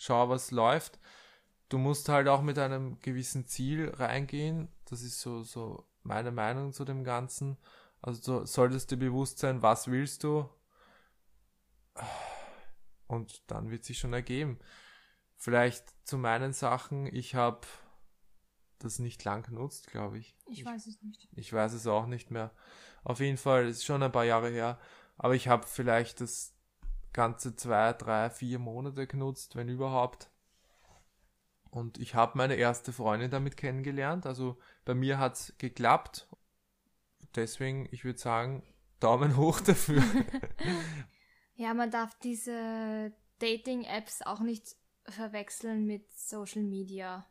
schau, 0.00 0.30
was 0.30 0.50
läuft. 0.50 0.98
Du 1.68 1.78
musst 1.78 2.08
halt 2.08 2.26
auch 2.26 2.42
mit 2.42 2.58
einem 2.58 2.98
gewissen 3.00 3.46
Ziel 3.46 3.90
reingehen. 3.90 4.68
Das 4.86 5.02
ist 5.02 5.20
so, 5.20 5.42
so 5.42 5.86
meine 6.02 6.32
Meinung 6.32 6.72
zu 6.72 6.84
dem 6.84 7.04
Ganzen. 7.04 7.58
Also 8.00 8.40
du 8.40 8.46
solltest 8.46 8.90
dir 8.90 8.96
bewusst 8.96 9.38
sein, 9.38 9.62
was 9.62 9.88
willst 9.88 10.24
du? 10.24 10.48
Und 13.06 13.42
dann 13.50 13.70
wird 13.70 13.84
sich 13.84 13.98
schon 13.98 14.14
ergeben. 14.14 14.58
Vielleicht 15.36 15.84
zu 16.06 16.16
meinen 16.16 16.54
Sachen, 16.54 17.06
ich 17.06 17.34
habe 17.34 17.66
das 18.78 18.98
nicht 18.98 19.22
lang 19.24 19.42
genutzt, 19.42 19.88
glaube 19.88 20.18
ich. 20.18 20.34
Ich 20.46 20.64
weiß 20.64 20.86
es 20.86 21.02
nicht. 21.02 21.28
Ich 21.32 21.52
weiß 21.52 21.74
es 21.74 21.86
auch 21.86 22.06
nicht 22.06 22.30
mehr. 22.30 22.52
Auf 23.04 23.20
jeden 23.20 23.36
Fall, 23.36 23.68
ist 23.68 23.84
schon 23.84 24.02
ein 24.02 24.12
paar 24.12 24.24
Jahre 24.24 24.48
her. 24.48 24.80
Aber 25.18 25.34
ich 25.34 25.48
habe 25.48 25.66
vielleicht 25.66 26.22
das 26.22 26.54
ganze 27.12 27.56
zwei, 27.56 27.92
drei, 27.92 28.30
vier 28.30 28.58
Monate 28.58 29.06
genutzt, 29.06 29.56
wenn 29.56 29.68
überhaupt. 29.68 30.30
Und 31.70 31.98
ich 31.98 32.14
habe 32.14 32.36
meine 32.36 32.54
erste 32.54 32.92
Freundin 32.92 33.30
damit 33.30 33.56
kennengelernt. 33.56 34.26
Also 34.26 34.58
bei 34.84 34.94
mir 34.94 35.18
hat 35.18 35.34
es 35.34 35.54
geklappt. 35.58 36.28
Deswegen, 37.36 37.88
ich 37.92 38.04
würde 38.04 38.18
sagen, 38.18 38.62
Daumen 38.98 39.36
hoch 39.36 39.60
dafür. 39.66 40.02
ja, 41.54 41.72
man 41.74 41.90
darf 41.90 42.18
diese 42.18 43.12
Dating-Apps 43.38 44.22
auch 44.22 44.40
nicht 44.40 44.76
verwechseln 45.04 45.86
mit 45.86 46.12
Social 46.12 46.62
Media, 46.62 47.26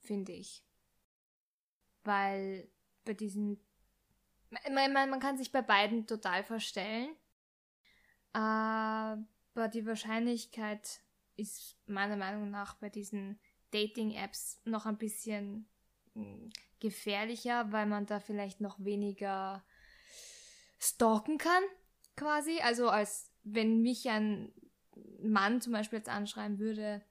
finde 0.00 0.32
ich. 0.32 0.64
Weil 2.04 2.68
bei 3.04 3.14
diesen. 3.14 3.60
Man, 4.50 4.92
man, 4.92 5.10
man 5.10 5.20
kann 5.20 5.36
sich 5.36 5.52
bei 5.52 5.62
beiden 5.62 6.06
total 6.06 6.42
verstellen. 6.42 7.14
Aber 8.32 9.68
die 9.72 9.86
Wahrscheinlichkeit 9.86 11.00
ist 11.36 11.76
meiner 11.86 12.16
Meinung 12.16 12.50
nach 12.50 12.74
bei 12.74 12.88
diesen 12.88 13.38
Dating-Apps 13.70 14.60
noch 14.64 14.86
ein 14.86 14.98
bisschen 14.98 15.68
hm, 16.14 16.50
gefährlicher, 16.80 17.70
weil 17.72 17.86
man 17.86 18.06
da 18.06 18.20
vielleicht 18.20 18.60
noch 18.60 18.78
weniger 18.84 19.64
stalken 20.78 21.38
kann, 21.38 21.62
quasi. 22.16 22.60
Also 22.60 22.88
als 22.88 23.30
wenn 23.44 23.82
mich 23.82 24.08
ein 24.08 24.52
Mann 25.20 25.60
zum 25.60 25.72
Beispiel 25.72 25.98
jetzt 25.98 26.08
anschreiben 26.08 26.58
würde 26.58 27.02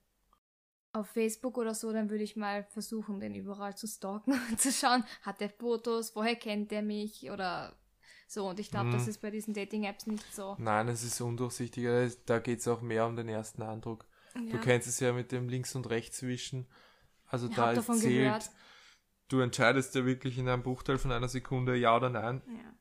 auf 0.93 1.08
Facebook 1.08 1.58
oder 1.58 1.73
so, 1.73 1.91
dann 1.91 2.10
würde 2.10 2.23
ich 2.23 2.36
mal 2.36 2.63
versuchen, 2.63 3.19
den 3.19 3.36
überall 3.36 3.75
zu 3.75 3.88
stalken 3.88 4.34
und 4.49 4.60
zu 4.60 4.71
schauen, 4.71 5.03
hat 5.21 5.41
er 5.41 5.49
Fotos, 5.49 6.15
woher 6.15 6.36
kennt 6.36 6.71
er 6.71 6.82
mich 6.82 7.30
oder 7.30 7.77
so. 8.27 8.49
Und 8.49 8.59
ich 8.59 8.69
glaube, 8.69 8.91
hm. 8.91 8.93
das 8.93 9.07
ist 9.07 9.21
bei 9.21 9.31
diesen 9.31 9.53
Dating-Apps 9.53 10.07
nicht 10.07 10.35
so. 10.35 10.55
Nein, 10.59 10.87
es 10.89 11.03
ist 11.03 11.19
undurchsichtiger. 11.21 12.09
Da 12.25 12.39
geht 12.39 12.59
es 12.59 12.67
auch 12.67 12.81
mehr 12.81 13.05
um 13.07 13.15
den 13.15 13.29
ersten 13.29 13.61
Eindruck. 13.61 14.05
Ja. 14.35 14.51
Du 14.51 14.59
kennst 14.59 14.87
es 14.87 14.99
ja 14.99 15.13
mit 15.13 15.31
dem 15.31 15.49
Links- 15.49 15.75
und 15.75 15.89
Rechtswischen. 15.89 16.67
Also 17.27 17.47
ich 17.47 17.55
da 17.55 17.73
zählt, 17.73 18.01
gehört. 18.01 18.51
du 19.27 19.39
entscheidest 19.39 19.95
ja 19.95 20.05
wirklich 20.05 20.37
in 20.37 20.47
einem 20.47 20.63
Bruchteil 20.63 20.97
von 20.97 21.11
einer 21.11 21.27
Sekunde 21.27 21.75
ja 21.75 21.95
oder 21.95 22.09
nein. 22.09 22.41
Ja. 22.47 22.73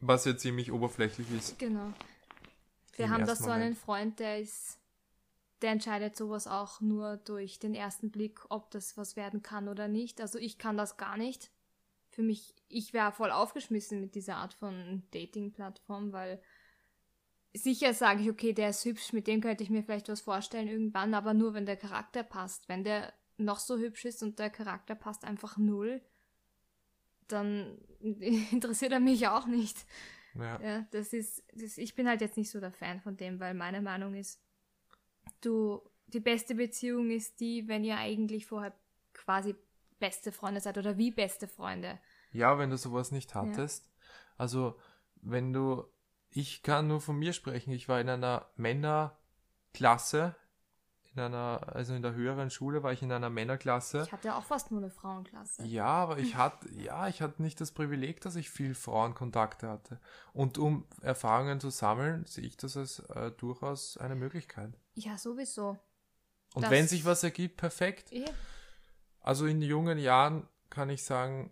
Was 0.00 0.24
ja 0.24 0.36
ziemlich 0.36 0.72
oberflächlich 0.72 1.30
ist. 1.30 1.58
Genau. 1.58 1.92
Wir 2.96 3.10
haben 3.10 3.26
da 3.26 3.36
so 3.36 3.44
Moment. 3.44 3.62
einen 3.62 3.76
Freund, 3.76 4.18
der 4.18 4.40
ist, 4.40 4.78
der 5.62 5.70
entscheidet 5.72 6.16
sowas 6.16 6.46
auch 6.46 6.80
nur 6.80 7.16
durch 7.18 7.58
den 7.58 7.74
ersten 7.74 8.10
Blick, 8.10 8.40
ob 8.48 8.70
das 8.70 8.96
was 8.96 9.16
werden 9.16 9.42
kann 9.42 9.68
oder 9.68 9.88
nicht. 9.88 10.20
Also 10.20 10.38
ich 10.38 10.58
kann 10.58 10.76
das 10.76 10.96
gar 10.96 11.16
nicht. 11.16 11.50
Für 12.12 12.22
mich, 12.22 12.54
ich 12.68 12.92
wäre 12.92 13.12
voll 13.12 13.30
aufgeschmissen 13.30 14.00
mit 14.00 14.14
dieser 14.14 14.36
Art 14.36 14.52
von 14.52 15.02
Dating-Plattform, 15.12 16.12
weil 16.12 16.42
sicher 17.54 17.94
sage 17.94 18.22
ich, 18.22 18.30
okay, 18.30 18.52
der 18.52 18.70
ist 18.70 18.84
hübsch, 18.84 19.12
mit 19.12 19.26
dem 19.26 19.40
könnte 19.40 19.62
ich 19.62 19.70
mir 19.70 19.82
vielleicht 19.82 20.08
was 20.08 20.20
vorstellen 20.20 20.68
irgendwann, 20.68 21.14
aber 21.14 21.34
nur 21.34 21.54
wenn 21.54 21.66
der 21.66 21.76
Charakter 21.76 22.22
passt. 22.22 22.68
Wenn 22.68 22.84
der 22.84 23.12
noch 23.38 23.58
so 23.58 23.78
hübsch 23.78 24.04
ist 24.04 24.22
und 24.22 24.38
der 24.38 24.50
Charakter 24.50 24.94
passt 24.94 25.24
einfach 25.24 25.56
null, 25.56 26.02
dann 27.28 27.78
interessiert 28.00 28.92
er 28.92 29.00
mich 29.00 29.26
auch 29.28 29.46
nicht. 29.46 29.86
Ja. 30.34 30.60
ja 30.60 30.86
das 30.90 31.12
ist, 31.12 31.42
das, 31.54 31.78
ich 31.78 31.94
bin 31.94 32.08
halt 32.08 32.20
jetzt 32.20 32.36
nicht 32.36 32.50
so 32.50 32.60
der 32.60 32.72
Fan 32.72 33.00
von 33.00 33.16
dem, 33.16 33.40
weil 33.40 33.54
meine 33.54 33.80
Meinung 33.80 34.14
ist, 34.14 34.40
du, 35.40 35.80
die 36.06 36.20
beste 36.20 36.54
Beziehung 36.54 37.10
ist 37.10 37.40
die, 37.40 37.68
wenn 37.68 37.84
ihr 37.84 37.96
eigentlich 37.96 38.46
vorher 38.46 38.74
quasi 39.12 39.54
beste 40.02 40.32
Freunde 40.32 40.60
seid 40.60 40.76
oder 40.76 40.98
wie 40.98 41.10
beste 41.10 41.48
Freunde. 41.48 41.98
Ja, 42.32 42.58
wenn 42.58 42.70
du 42.70 42.76
sowas 42.76 43.12
nicht 43.12 43.34
hattest. 43.34 43.86
Ja. 43.86 43.92
Also, 44.38 44.78
wenn 45.22 45.52
du 45.52 45.84
ich 46.34 46.62
kann 46.62 46.88
nur 46.88 47.00
von 47.00 47.18
mir 47.18 47.32
sprechen. 47.32 47.72
Ich 47.72 47.88
war 47.88 48.00
in 48.00 48.08
einer 48.08 48.46
Männerklasse, 48.56 50.34
in 51.14 51.20
einer, 51.20 51.60
also 51.74 51.94
in 51.94 52.00
der 52.00 52.14
höheren 52.14 52.50
Schule 52.50 52.82
war 52.82 52.92
ich 52.92 53.02
in 53.02 53.12
einer 53.12 53.28
Männerklasse. 53.28 54.04
Ich 54.04 54.12
hatte 54.12 54.28
ja 54.28 54.38
auch 54.38 54.44
fast 54.44 54.70
nur 54.70 54.80
eine 54.80 54.90
Frauenklasse. 54.90 55.62
Ja, 55.64 55.84
aber 55.84 56.18
ich 56.18 56.36
hatte, 56.36 56.70
ja, 56.72 57.06
ich 57.08 57.20
hatte 57.20 57.42
nicht 57.42 57.60
das 57.60 57.70
Privileg, 57.72 58.22
dass 58.22 58.34
ich 58.36 58.48
viel 58.50 58.74
Frauenkontakte 58.74 59.68
hatte. 59.68 60.00
Und 60.32 60.56
um 60.56 60.86
Erfahrungen 61.02 61.60
zu 61.60 61.68
sammeln, 61.68 62.24
sehe 62.24 62.44
ich 62.44 62.56
das 62.56 62.78
als 62.78 63.00
äh, 63.00 63.30
durchaus 63.32 63.98
eine 63.98 64.14
Möglichkeit. 64.14 64.72
Ja, 64.94 65.18
sowieso. 65.18 65.78
Und 66.54 66.62
das 66.62 66.70
wenn 66.70 66.88
sich 66.88 67.04
was 67.04 67.22
ergibt, 67.22 67.58
perfekt. 67.58 68.10
Ja. 68.10 68.24
Also 69.22 69.46
in 69.46 69.62
jungen 69.62 69.98
Jahren 69.98 70.48
kann 70.70 70.90
ich 70.90 71.04
sagen, 71.04 71.50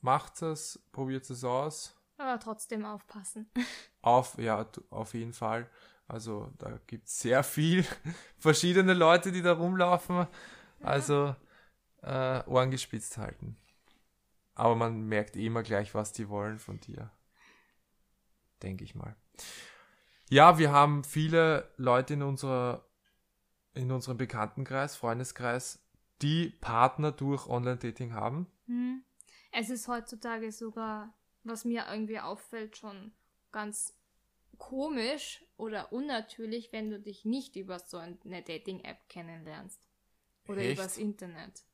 macht 0.00 0.42
es, 0.42 0.82
probiert 0.92 1.28
es 1.28 1.44
aus 1.44 1.98
aber 2.18 2.38
trotzdem 2.40 2.84
aufpassen. 2.84 3.48
Auf, 4.02 4.38
ja, 4.38 4.66
auf 4.90 5.14
jeden 5.14 5.32
Fall. 5.32 5.68
Also 6.06 6.52
da 6.58 6.78
gibt 6.86 7.08
es 7.08 7.20
sehr 7.20 7.42
viel 7.42 7.84
verschiedene 8.38 8.94
Leute, 8.94 9.32
die 9.32 9.42
da 9.42 9.52
rumlaufen. 9.52 10.26
Also 10.80 11.34
äh, 12.02 12.42
Ohren 12.44 12.70
gespitzt 12.70 13.18
halten. 13.18 13.56
Aber 14.54 14.74
man 14.74 15.02
merkt 15.02 15.36
eh 15.36 15.46
immer 15.46 15.62
gleich, 15.62 15.94
was 15.94 16.12
die 16.12 16.28
wollen 16.28 16.58
von 16.58 16.80
dir. 16.80 17.10
Denke 18.62 18.84
ich 18.84 18.94
mal. 18.94 19.14
Ja, 20.30 20.58
wir 20.58 20.72
haben 20.72 21.04
viele 21.04 21.70
Leute 21.76 22.14
in 22.14 22.22
unserer 22.22 22.84
in 23.74 23.92
unserem 23.92 24.16
Bekanntenkreis, 24.16 24.96
Freundeskreis, 24.96 25.86
die 26.22 26.50
Partner 26.60 27.12
durch 27.12 27.46
Online-Dating 27.46 28.12
haben. 28.12 28.46
Hm. 28.66 29.02
Es 29.52 29.70
ist 29.70 29.88
heutzutage 29.88 30.52
sogar 30.52 31.14
was 31.48 31.64
mir 31.64 31.86
irgendwie 31.90 32.20
auffällt, 32.20 32.76
schon 32.76 33.12
ganz 33.52 33.94
komisch 34.58 35.44
oder 35.56 35.92
unnatürlich, 35.92 36.72
wenn 36.72 36.90
du 36.90 37.00
dich 37.00 37.24
nicht 37.24 37.56
über 37.56 37.78
so 37.78 37.96
eine 37.96 38.42
Dating-App 38.42 39.08
kennenlernst. 39.08 39.88
Oder 40.46 40.62
Echt? 40.62 40.78
übers 40.78 40.98
Internet. 40.98 41.64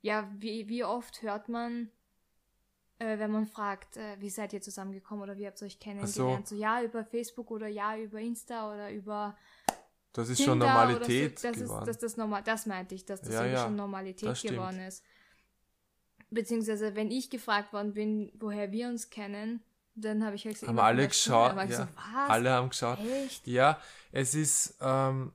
Ja, 0.00 0.30
wie, 0.38 0.68
wie 0.68 0.84
oft 0.84 1.22
hört 1.22 1.48
man, 1.48 1.90
äh, 2.98 3.18
wenn 3.18 3.30
man 3.30 3.46
fragt, 3.46 3.96
äh, 3.96 4.20
wie 4.20 4.30
seid 4.30 4.52
ihr 4.52 4.60
zusammengekommen 4.60 5.22
oder 5.22 5.38
wie 5.38 5.46
habt 5.46 5.60
ihr 5.62 5.66
euch 5.66 5.78
kennengelernt? 5.78 6.48
So. 6.48 6.54
so. 6.54 6.60
ja, 6.60 6.82
über 6.82 7.04
Facebook 7.04 7.50
oder 7.50 7.68
ja, 7.68 7.96
über 7.96 8.20
Insta 8.20 8.72
oder 8.72 8.92
über. 8.92 9.36
Das 10.12 10.28
ist 10.28 10.38
Tinder 10.38 10.50
schon 10.50 10.58
Normalität. 10.58 11.38
So. 11.38 11.48
Das, 11.48 11.56
ist, 11.56 11.70
das, 11.86 11.98
das, 11.98 12.16
normal, 12.16 12.42
das 12.44 12.66
meinte 12.66 12.94
ich, 12.94 13.04
dass 13.06 13.22
das 13.22 13.34
ja, 13.34 13.46
ja, 13.46 13.64
schon 13.64 13.76
Normalität 13.76 14.40
geworden 14.42 14.80
ist 14.80 15.02
beziehungsweise 16.32 16.96
wenn 16.96 17.10
ich 17.10 17.30
gefragt 17.30 17.72
worden 17.72 17.94
bin, 17.94 18.32
woher 18.38 18.72
wir 18.72 18.88
uns 18.88 19.10
kennen, 19.10 19.62
dann 19.94 20.24
habe 20.24 20.36
ich 20.36 20.44
halt 20.44 20.54
gesagt, 20.54 20.68
haben 20.68 20.78
alle 20.78 21.06
geschaut, 21.06 21.54
ja. 21.56 21.68
So, 21.70 21.86
alle 22.28 22.50
haben 22.50 22.70
geschaut. 22.70 22.98
Echt? 23.00 23.46
Ja, 23.46 23.78
es 24.10 24.34
ist, 24.34 24.78
ähm, 24.80 25.32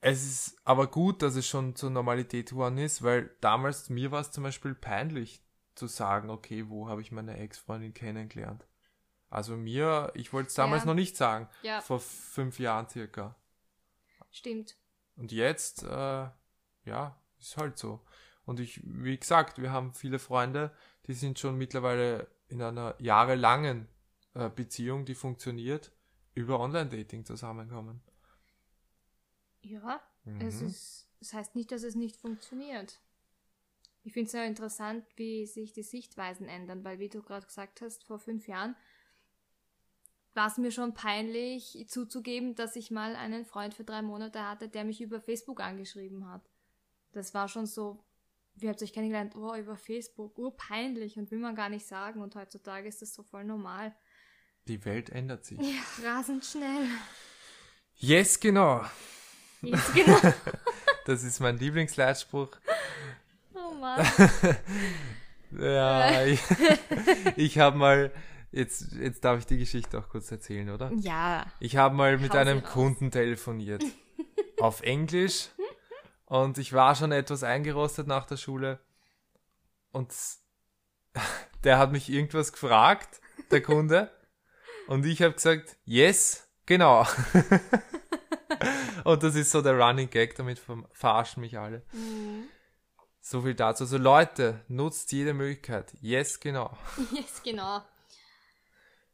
es 0.00 0.24
ist 0.24 0.56
aber 0.64 0.88
gut, 0.88 1.22
dass 1.22 1.36
es 1.36 1.46
schon 1.46 1.76
zur 1.76 1.90
Normalität 1.90 2.50
geworden 2.50 2.78
ist, 2.78 3.02
weil 3.02 3.30
damals 3.40 3.88
mir 3.88 4.10
war 4.10 4.20
es 4.20 4.32
zum 4.32 4.42
Beispiel 4.42 4.74
peinlich 4.74 5.40
zu 5.76 5.86
sagen, 5.86 6.30
okay, 6.30 6.68
wo 6.68 6.88
habe 6.88 7.00
ich 7.00 7.12
meine 7.12 7.38
Ex-Freundin 7.38 7.94
kennengelernt. 7.94 8.66
Also 9.30 9.56
mir, 9.56 10.10
ich 10.14 10.32
wollte 10.32 10.48
es 10.48 10.54
damals 10.54 10.82
ja. 10.82 10.88
noch 10.88 10.94
nicht 10.94 11.16
sagen, 11.16 11.48
ja. 11.62 11.80
vor 11.80 12.00
fünf 12.00 12.58
Jahren 12.58 12.88
circa. 12.88 13.36
Stimmt. 14.32 14.76
Und 15.16 15.30
jetzt, 15.30 15.84
äh, 15.84 16.28
ja, 16.84 17.22
ist 17.38 17.56
halt 17.56 17.78
so. 17.78 18.00
Und 18.44 18.58
ich, 18.58 18.80
wie 18.84 19.16
gesagt, 19.16 19.60
wir 19.60 19.70
haben 19.70 19.92
viele 19.92 20.18
Freunde, 20.18 20.74
die 21.06 21.14
sind 21.14 21.38
schon 21.38 21.56
mittlerweile 21.56 22.26
in 22.48 22.60
einer 22.60 22.96
jahrelangen 22.98 23.88
äh, 24.34 24.50
Beziehung, 24.50 25.04
die 25.04 25.14
funktioniert, 25.14 25.92
über 26.34 26.58
Online-Dating 26.58 27.24
zusammenkommen. 27.24 28.02
Ja, 29.62 30.00
mhm. 30.24 30.40
es 30.40 30.60
ist, 30.60 31.08
das 31.20 31.34
heißt 31.34 31.54
nicht, 31.54 31.70
dass 31.70 31.82
es 31.82 31.94
nicht 31.94 32.16
funktioniert. 32.16 33.00
Ich 34.04 34.12
finde 34.12 34.26
es 34.26 34.32
ja 34.32 34.44
interessant, 34.44 35.04
wie 35.14 35.46
sich 35.46 35.72
die 35.72 35.84
Sichtweisen 35.84 36.48
ändern, 36.48 36.82
weil 36.82 36.98
wie 36.98 37.08
du 37.08 37.22
gerade 37.22 37.46
gesagt 37.46 37.80
hast, 37.80 38.02
vor 38.04 38.18
fünf 38.18 38.48
Jahren 38.48 38.74
war 40.34 40.48
es 40.48 40.56
mir 40.56 40.70
schon 40.70 40.94
peinlich 40.94 41.84
zuzugeben, 41.88 42.54
dass 42.54 42.76
ich 42.76 42.90
mal 42.90 43.16
einen 43.16 43.44
Freund 43.44 43.74
für 43.74 43.84
drei 43.84 44.02
Monate 44.02 44.48
hatte, 44.48 44.68
der 44.68 44.84
mich 44.84 45.00
über 45.00 45.20
Facebook 45.20 45.60
angeschrieben 45.60 46.28
hat. 46.30 46.42
Das 47.12 47.34
war 47.34 47.48
schon 47.48 47.66
so, 47.66 48.02
wie 48.54 48.68
habt 48.68 48.80
ihr 48.80 48.84
euch 48.84 48.92
kennengelernt? 48.92 49.36
Oh, 49.36 49.54
über 49.54 49.76
Facebook, 49.76 50.38
urpeinlich 50.38 51.18
und 51.18 51.30
will 51.30 51.38
man 51.38 51.54
gar 51.54 51.68
nicht 51.68 51.86
sagen. 51.86 52.22
Und 52.22 52.34
heutzutage 52.34 52.88
ist 52.88 53.02
das 53.02 53.14
so 53.14 53.22
voll 53.22 53.44
normal. 53.44 53.94
Die 54.68 54.84
Welt 54.84 55.10
ändert 55.10 55.44
sich. 55.44 55.58
Ja, 55.60 55.82
rasend 56.04 56.44
schnell. 56.44 56.86
Yes, 57.96 58.38
genau. 58.38 58.84
Yes, 59.60 59.92
genau. 59.94 60.18
das 61.06 61.24
ist 61.24 61.40
mein 61.40 61.58
Lieblingsleitspruch. 61.58 62.48
Oh 63.54 63.74
Mann. 63.74 64.06
ja, 65.58 66.24
ich, 66.24 66.40
ich 67.36 67.58
habe 67.58 67.76
mal, 67.76 68.12
jetzt, 68.52 68.92
jetzt 68.92 69.24
darf 69.24 69.38
ich 69.40 69.46
die 69.46 69.58
Geschichte 69.58 69.98
auch 69.98 70.08
kurz 70.08 70.30
erzählen, 70.30 70.70
oder? 70.70 70.92
Ja. 70.94 71.46
Ich 71.60 71.76
habe 71.76 71.94
mal 71.94 72.18
mit 72.18 72.34
einem 72.36 72.58
raus. 72.60 72.72
Kunden 72.72 73.10
telefoniert. 73.10 73.82
auf 74.60 74.82
Englisch. 74.82 75.48
Und 76.26 76.58
ich 76.58 76.72
war 76.72 76.94
schon 76.94 77.12
etwas 77.12 77.42
eingerostet 77.42 78.06
nach 78.06 78.24
der 78.26 78.36
Schule. 78.36 78.78
Und 79.90 80.14
der 81.64 81.78
hat 81.78 81.92
mich 81.92 82.08
irgendwas 82.08 82.52
gefragt, 82.52 83.20
der 83.50 83.62
Kunde. 83.62 84.10
Und 84.86 85.04
ich 85.06 85.20
habe 85.22 85.34
gesagt, 85.34 85.76
yes, 85.84 86.48
genau. 86.66 87.06
Und 89.04 89.22
das 89.22 89.34
ist 89.34 89.50
so 89.50 89.62
der 89.62 89.78
Running 89.78 90.10
Gag, 90.10 90.36
damit 90.36 90.58
ver- 90.58 90.88
verarschen 90.92 91.40
mich 91.40 91.58
alle. 91.58 91.82
Mhm. 91.92 92.44
So 93.20 93.42
viel 93.42 93.54
dazu. 93.54 93.84
Also 93.84 93.98
Leute, 93.98 94.64
nutzt 94.68 95.12
jede 95.12 95.34
Möglichkeit. 95.34 95.92
Yes, 96.00 96.40
genau. 96.40 96.76
Yes, 97.12 97.42
genau. 97.42 97.82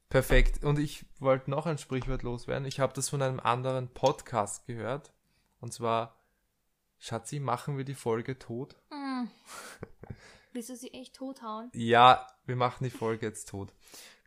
Perfekt. 0.09 0.65
Und 0.65 0.79
ich 0.79 1.05
wollte 1.19 1.51
noch 1.51 1.67
ein 1.67 1.79
Sprichwort 1.79 2.23
loswerden. 2.23 2.67
Ich 2.67 2.81
habe 2.81 2.95
das 2.95 3.11
von 3.11 3.21
einem 3.21 3.41
anderen 3.41 3.89
Podcast 3.89 4.67
gehört. 4.67 5.13
Und 5.61 5.73
zwar, 5.73 6.17
Schatzi, 6.99 7.41
machen 7.41 7.77
wir 7.77 7.85
die 7.85 7.95
Folge 7.95 8.39
tot? 8.39 8.77
Mm. 8.91 9.25
Willst 10.53 10.71
du 10.71 10.77
sie 10.77 10.93
echt 10.93 11.15
tothauen? 11.15 11.71
Ja, 11.75 12.27
wir 12.47 12.57
machen 12.57 12.85
die 12.85 12.91
Folge 12.91 13.27
jetzt 13.27 13.51
tot. 13.51 13.75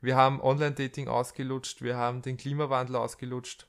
Wir 0.02 0.16
haben 0.16 0.42
Online-Dating 0.42 1.08
ausgelutscht, 1.08 1.82
wir 1.82 1.98
haben 1.98 2.22
den 2.22 2.38
Klimawandel 2.38 2.96
ausgelutscht. 2.96 3.68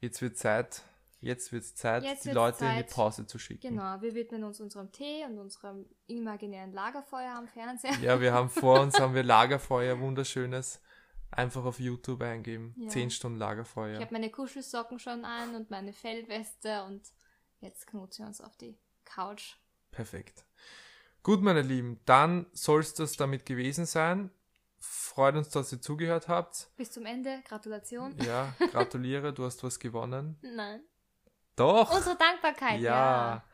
Jetzt 0.00 0.20
wird 0.22 0.36
Zeit, 0.36 0.82
jetzt 1.20 1.52
wird 1.52 1.64
Zeit, 1.64 2.02
Jetzt 2.04 2.24
die 2.24 2.30
Leute 2.30 2.64
in 2.64 2.76
die 2.76 2.86
Zeit. 2.86 2.90
Pause 2.90 3.26
zu 3.26 3.38
schicken. 3.38 3.68
Genau, 3.68 4.00
wir 4.00 4.14
widmen 4.14 4.44
uns 4.44 4.60
unserem 4.60 4.90
Tee 4.92 5.24
und 5.24 5.38
unserem 5.38 5.86
imaginären 6.06 6.72
Lagerfeuer 6.72 7.36
am 7.36 7.48
Fernseher. 7.48 7.94
Ja, 8.02 8.20
wir 8.20 8.32
haben 8.32 8.50
vor 8.50 8.80
uns 8.80 8.98
haben 9.00 9.14
wir 9.14 9.22
Lagerfeuer, 9.22 9.98
wunderschönes. 10.00 10.80
Einfach 11.36 11.64
auf 11.64 11.80
YouTube 11.80 12.22
eingeben. 12.22 12.74
Ja. 12.76 12.88
Zehn 12.88 13.10
Stunden 13.10 13.38
Ich 13.38 13.40
Lagerfeuer. 13.40 14.00
habe 14.00 14.12
meine 14.12 14.30
Kuschelsocken 14.30 15.00
schon 15.00 15.24
an 15.24 15.56
und 15.56 15.68
meine 15.68 15.92
Fellweste 15.92 16.84
und 16.84 17.02
jetzt 17.60 17.86
knutschen 17.88 18.24
wir 18.24 18.28
uns 18.28 18.40
auf 18.40 18.56
die 18.56 18.78
Couch. 19.04 19.56
Perfekt. 19.90 20.44
Gut, 21.24 21.42
meine 21.42 21.62
Lieben, 21.62 21.98
dann 22.04 22.46
soll 22.52 22.80
es 22.80 22.94
das 22.94 23.16
damit 23.16 23.46
gewesen 23.46 23.84
sein. 23.84 24.30
Freut 24.78 25.34
uns, 25.34 25.48
dass 25.48 25.72
ihr 25.72 25.80
zugehört 25.80 26.28
habt. 26.28 26.68
Bis 26.76 26.92
zum 26.92 27.04
Ende, 27.06 27.42
Gratulation. 27.48 28.14
Ja, 28.24 28.54
gratuliere, 28.70 29.32
du 29.32 29.44
hast 29.44 29.64
was 29.64 29.80
gewonnen. 29.80 30.38
Nein. 30.42 30.82
Doch! 31.56 31.92
Unsere 31.94 32.16
Dankbarkeit, 32.16 32.80
ja. 32.80 33.36
Ja. 33.36 33.44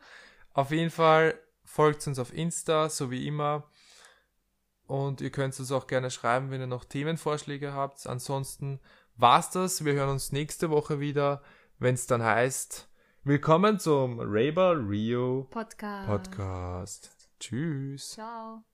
Auf 0.53 0.71
jeden 0.71 0.91
Fall 0.91 1.39
folgt 1.63 2.05
uns 2.05 2.19
auf 2.19 2.33
Insta, 2.33 2.89
so 2.89 3.09
wie 3.09 3.25
immer. 3.25 3.70
Und 4.91 5.21
ihr 5.21 5.29
könnt 5.29 5.57
uns 5.57 5.71
auch 5.71 5.87
gerne 5.87 6.11
schreiben, 6.11 6.51
wenn 6.51 6.59
ihr 6.59 6.67
noch 6.67 6.83
Themenvorschläge 6.83 7.71
habt. 7.71 8.05
Ansonsten 8.07 8.81
war's 9.15 9.49
das. 9.49 9.85
Wir 9.85 9.93
hören 9.93 10.09
uns 10.09 10.33
nächste 10.33 10.69
Woche 10.69 10.99
wieder, 10.99 11.41
wenn 11.79 11.95
es 11.95 12.07
dann 12.07 12.21
heißt, 12.21 12.89
willkommen 13.23 13.79
zum 13.79 14.19
Raber 14.19 14.75
Rio 14.85 15.47
Podcast. 15.49 16.07
Podcast. 16.09 17.29
Tschüss. 17.39 18.09
Ciao. 18.09 18.65